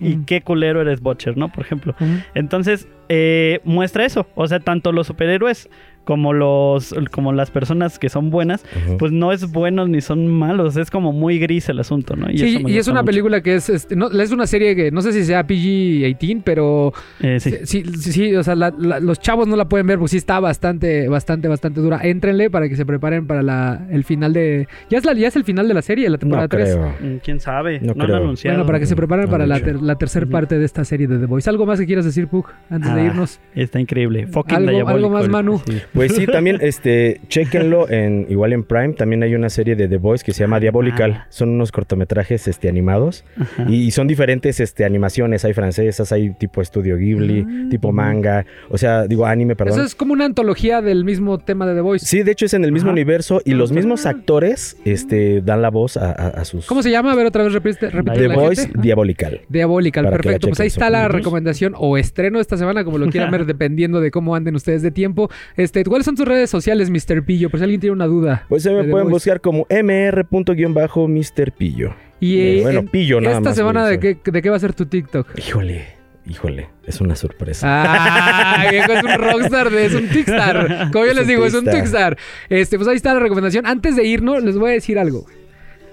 [0.00, 1.52] y- qué culero eres Butcher, ¿no?
[1.52, 1.94] Por ejemplo.
[2.34, 4.26] Entonces, eh, muestra eso.
[4.34, 5.68] O sea, tanto los superhéroes
[6.06, 8.64] como los como las personas que son buenas,
[8.98, 10.76] pues no es buenos ni son malos.
[10.78, 12.28] Es como muy gris el asunto, ¿no?
[12.28, 13.06] sí, eso me y es una mucho.
[13.10, 16.92] película que es, este, no, es una serie que no sé si sea PG-18, pero
[17.20, 17.54] Eh, sí.
[17.64, 20.16] sí, sí, sí, o sea, la- la- los chavos no la pueden ver porque sí
[20.16, 22.00] está bastante, bastante, bastante dura.
[22.02, 24.68] Éntrenle para que se preparen para la, el final de...
[24.88, 26.74] Ya es, la, ya es el final de la serie, la temporada No 3.
[26.76, 26.88] creo.
[27.00, 27.80] Mm, ¿Quién sabe?
[27.80, 28.16] No No, lo creo.
[28.16, 28.56] han anunciado.
[28.58, 31.06] Bueno, para que se preparen No, para la, ter- la tercera parte de esta serie
[31.08, 31.50] de The Voice.
[31.50, 33.40] ¿Algo más que quieras decir, Pug, antes de Ah, irnos?
[33.54, 34.26] Está increíble.
[34.28, 35.60] Fucking Algo- algo más, Manu.
[35.66, 35.78] sí.
[35.96, 39.96] Pues sí, también, este, chequenlo en, igual en Prime, también hay una serie de The
[39.96, 41.12] Voice que se llama Diabolical.
[41.12, 41.26] Ah.
[41.30, 43.24] Son unos cortometrajes, este, animados.
[43.68, 45.44] Y, y son diferentes, este, animaciones.
[45.44, 47.68] Hay francesas, hay tipo estudio Ghibli, Ah.
[47.70, 48.44] tipo manga.
[48.68, 49.78] O sea, digo, anime, perdón.
[49.78, 52.06] Eso es como una antología del mismo tema de The Voice.
[52.06, 52.92] Sí, de hecho es en el mismo Ajá.
[52.94, 56.66] universo y los mismos actores, este, dan la voz a, a- a sus...
[56.66, 57.12] ¿Cómo se llama?
[57.12, 57.88] A ver, otra vez repite.
[57.90, 58.80] repite The Voice gente.
[58.82, 59.40] Diabolical.
[59.48, 60.48] Diabolical, Para perfecto.
[60.48, 64.10] Pues ahí está la recomendación o estreno esta semana, como lo quieran ver, dependiendo de
[64.10, 65.30] cómo anden ustedes de tiempo.
[65.56, 67.24] Este, ¿Cuáles son tus redes sociales, Mr.
[67.24, 67.50] Pillo?
[67.50, 68.44] Por si alguien tiene una duda.
[68.48, 71.94] Pues se me pueden buscar como mr.mr Pillo.
[72.20, 74.56] Y Eh, eh, bueno, en- Pillo nada esta más, semana, ¿de qué, ¿de qué va
[74.56, 75.38] a ser tu TikTok?
[75.38, 75.84] Híjole,
[76.26, 77.66] híjole, es una sorpresa.
[77.68, 80.90] Ah, viejo, es un rockstar, de- es un tickstar.
[80.92, 82.16] Como yo Es les digo, es un tickstar.
[82.16, 82.18] tickstar.
[82.48, 83.66] Este, pues ahí está la recomendación.
[83.66, 85.26] Antes de irnos, les voy a decir algo.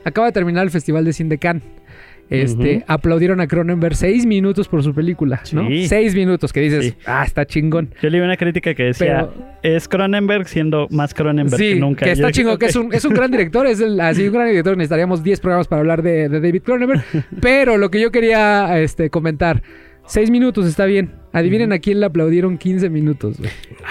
[0.06, 1.64] Acaba de terminar el Festival de Cine de Cannes.
[2.42, 5.68] Este, aplaudieron a Cronenberg seis minutos por su película, ¿no?
[5.68, 5.88] Sí.
[5.88, 6.94] Seis minutos, que dices, Sí.
[7.06, 7.94] ah, está chingón.
[8.02, 12.00] Yo leí una crítica que decía, Pero- es Cronenberg siendo más Cronenberg Sí, que nunca.
[12.06, 14.28] que Yo está dije, chingón, que es un, es un gran director, es el- así
[14.28, 17.04] un gran director, necesitaríamos 10 programas para hablar de, de David Cronenberg,
[17.42, 19.62] pero lo que yo quería este, comentar,
[20.14, 21.10] 6 minutos está bien.
[21.32, 23.40] Adivinen a quién le aplaudieron 15 minutos.
[23.40, 23.50] güey.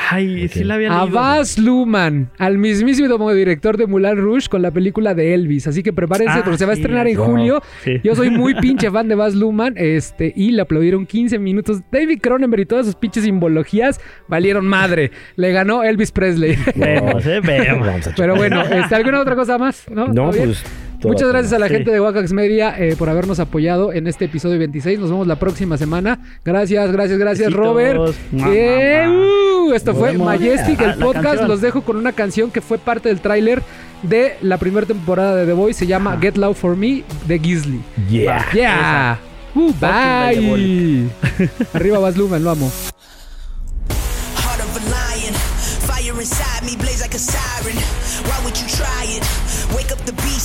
[0.08, 1.16] Ay, sí la había A leído.
[1.16, 5.66] Baz Luhrmann, al mismísimo director de Mulan Rouge con la película de Elvis.
[5.66, 7.26] Así que prepárense Ah, porque se va a sí, estrenar en wow.
[7.26, 7.62] julio.
[7.82, 8.00] Sí.
[8.04, 11.80] Yo soy muy pinche fan de Baz Luhrmann este, y le aplaudieron 15 minutos.
[11.90, 15.10] David Cronenberg y todas sus pinches simbologías valieron madre.
[15.34, 16.56] Le ganó Elvis Presley.
[16.76, 17.84] Vemos, eh, vemos.
[17.84, 19.86] Vamos a Pero bueno, este, ¿alguna otra cosa más?
[19.90, 20.44] No, No, ¿Todo bien?
[20.44, 20.64] pues...
[21.04, 21.74] Muchas gracias a la Sí.
[21.74, 24.98] gente de Wakax Media eh, por habernos apoyado en este episodio 26.
[24.98, 26.18] Nos vemos la próxima semana.
[26.44, 27.66] Gracias, gracias, gracias, Besitos.
[27.66, 28.14] Robert.
[28.46, 30.12] Eh, uh, esto fue.
[30.16, 31.24] Majestic, el podcast.
[31.24, 31.48] canción.
[31.48, 33.62] Los dejo con una canción que fue parte del tráiler
[34.02, 35.78] de la primera temporada de The Voice.
[35.80, 37.80] Se llama Get Loud for Me de Gisley.
[38.10, 38.46] Yeah.
[38.52, 39.18] Yeah.
[39.54, 41.08] Uh, bye.
[41.74, 42.72] Arriba Baz Luhrmann, lo amo.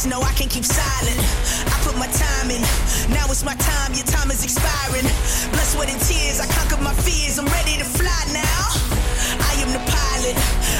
[0.10, 1.20] No, I can't keep silent.
[1.68, 2.62] I put my time in,
[3.12, 5.03] now it's my time, your time is expiring.
[5.51, 8.64] Blood, sweat, and tears, I conquered my fears, I'm ready to fly now.
[9.43, 10.36] I am the pilot,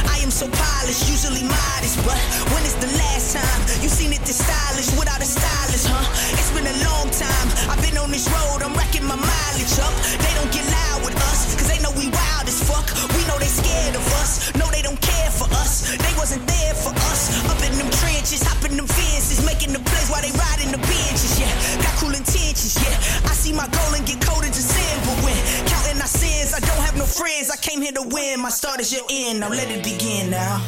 [0.08, 2.18] I am so polished, usually modest, but
[2.56, 6.08] when is the last time you seen it this stylish without a stylist, huh?
[6.40, 9.94] It's been a long time, I've been on this road, I'm racking my mileage up.
[10.24, 12.88] They don't get loud with us, cause they know we wild as fuck.
[13.12, 14.56] We know they scared of us,
[14.98, 15.96] don't care for us.
[15.98, 17.46] They wasn't there for us.
[17.50, 21.40] Up in them trenches, hopping them fences, making the plays while they riding the benches,
[21.40, 21.52] yeah.
[21.82, 23.30] Got cool intentions, yeah.
[23.30, 25.38] I see my goal and get cold sin, but when
[25.68, 27.50] counting our sins, I don't have no friends.
[27.52, 28.40] I came here to win.
[28.40, 29.40] My start is your end.
[29.40, 30.62] Now let it begin now.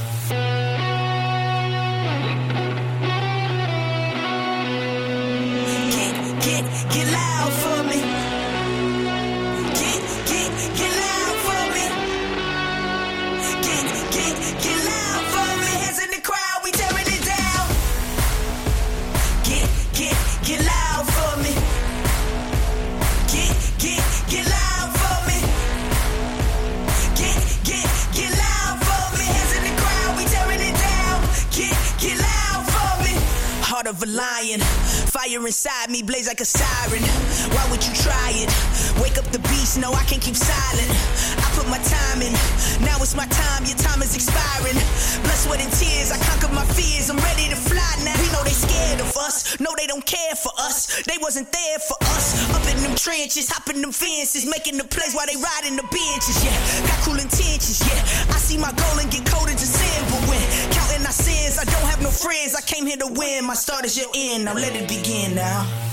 [5.90, 6.14] Get,
[6.44, 6.64] get,
[6.94, 7.09] get
[36.30, 37.02] like a siren.
[37.58, 38.54] Why would you try it?
[39.02, 40.86] Wake up the beast, no, I can't keep silent.
[41.42, 42.30] I put my time in,
[42.86, 44.78] Now it's my time, your time is expiring.
[45.26, 47.10] Blood, sweat, and tears, I conquered my fears.
[47.10, 48.14] I'm ready to fly now.
[48.22, 49.58] We know they scared of us.
[49.58, 51.02] No, they don't care for us.
[51.10, 52.38] They wasn't there for us.
[52.54, 56.38] Up in them trenches, hopping them fences, making the plays while they riding the benches.
[56.46, 56.54] Yeah,
[56.86, 57.82] got cool intentions.
[57.82, 60.00] Yeah, I see my goal and get to sin.
[60.14, 60.46] But when
[60.78, 62.54] counting our sins, I don't have no friends.
[62.54, 63.50] I came here to win.
[63.50, 64.46] My start is your end.
[64.46, 65.89] Now let it begin now.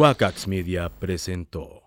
[0.00, 1.79] Wakax Media presentó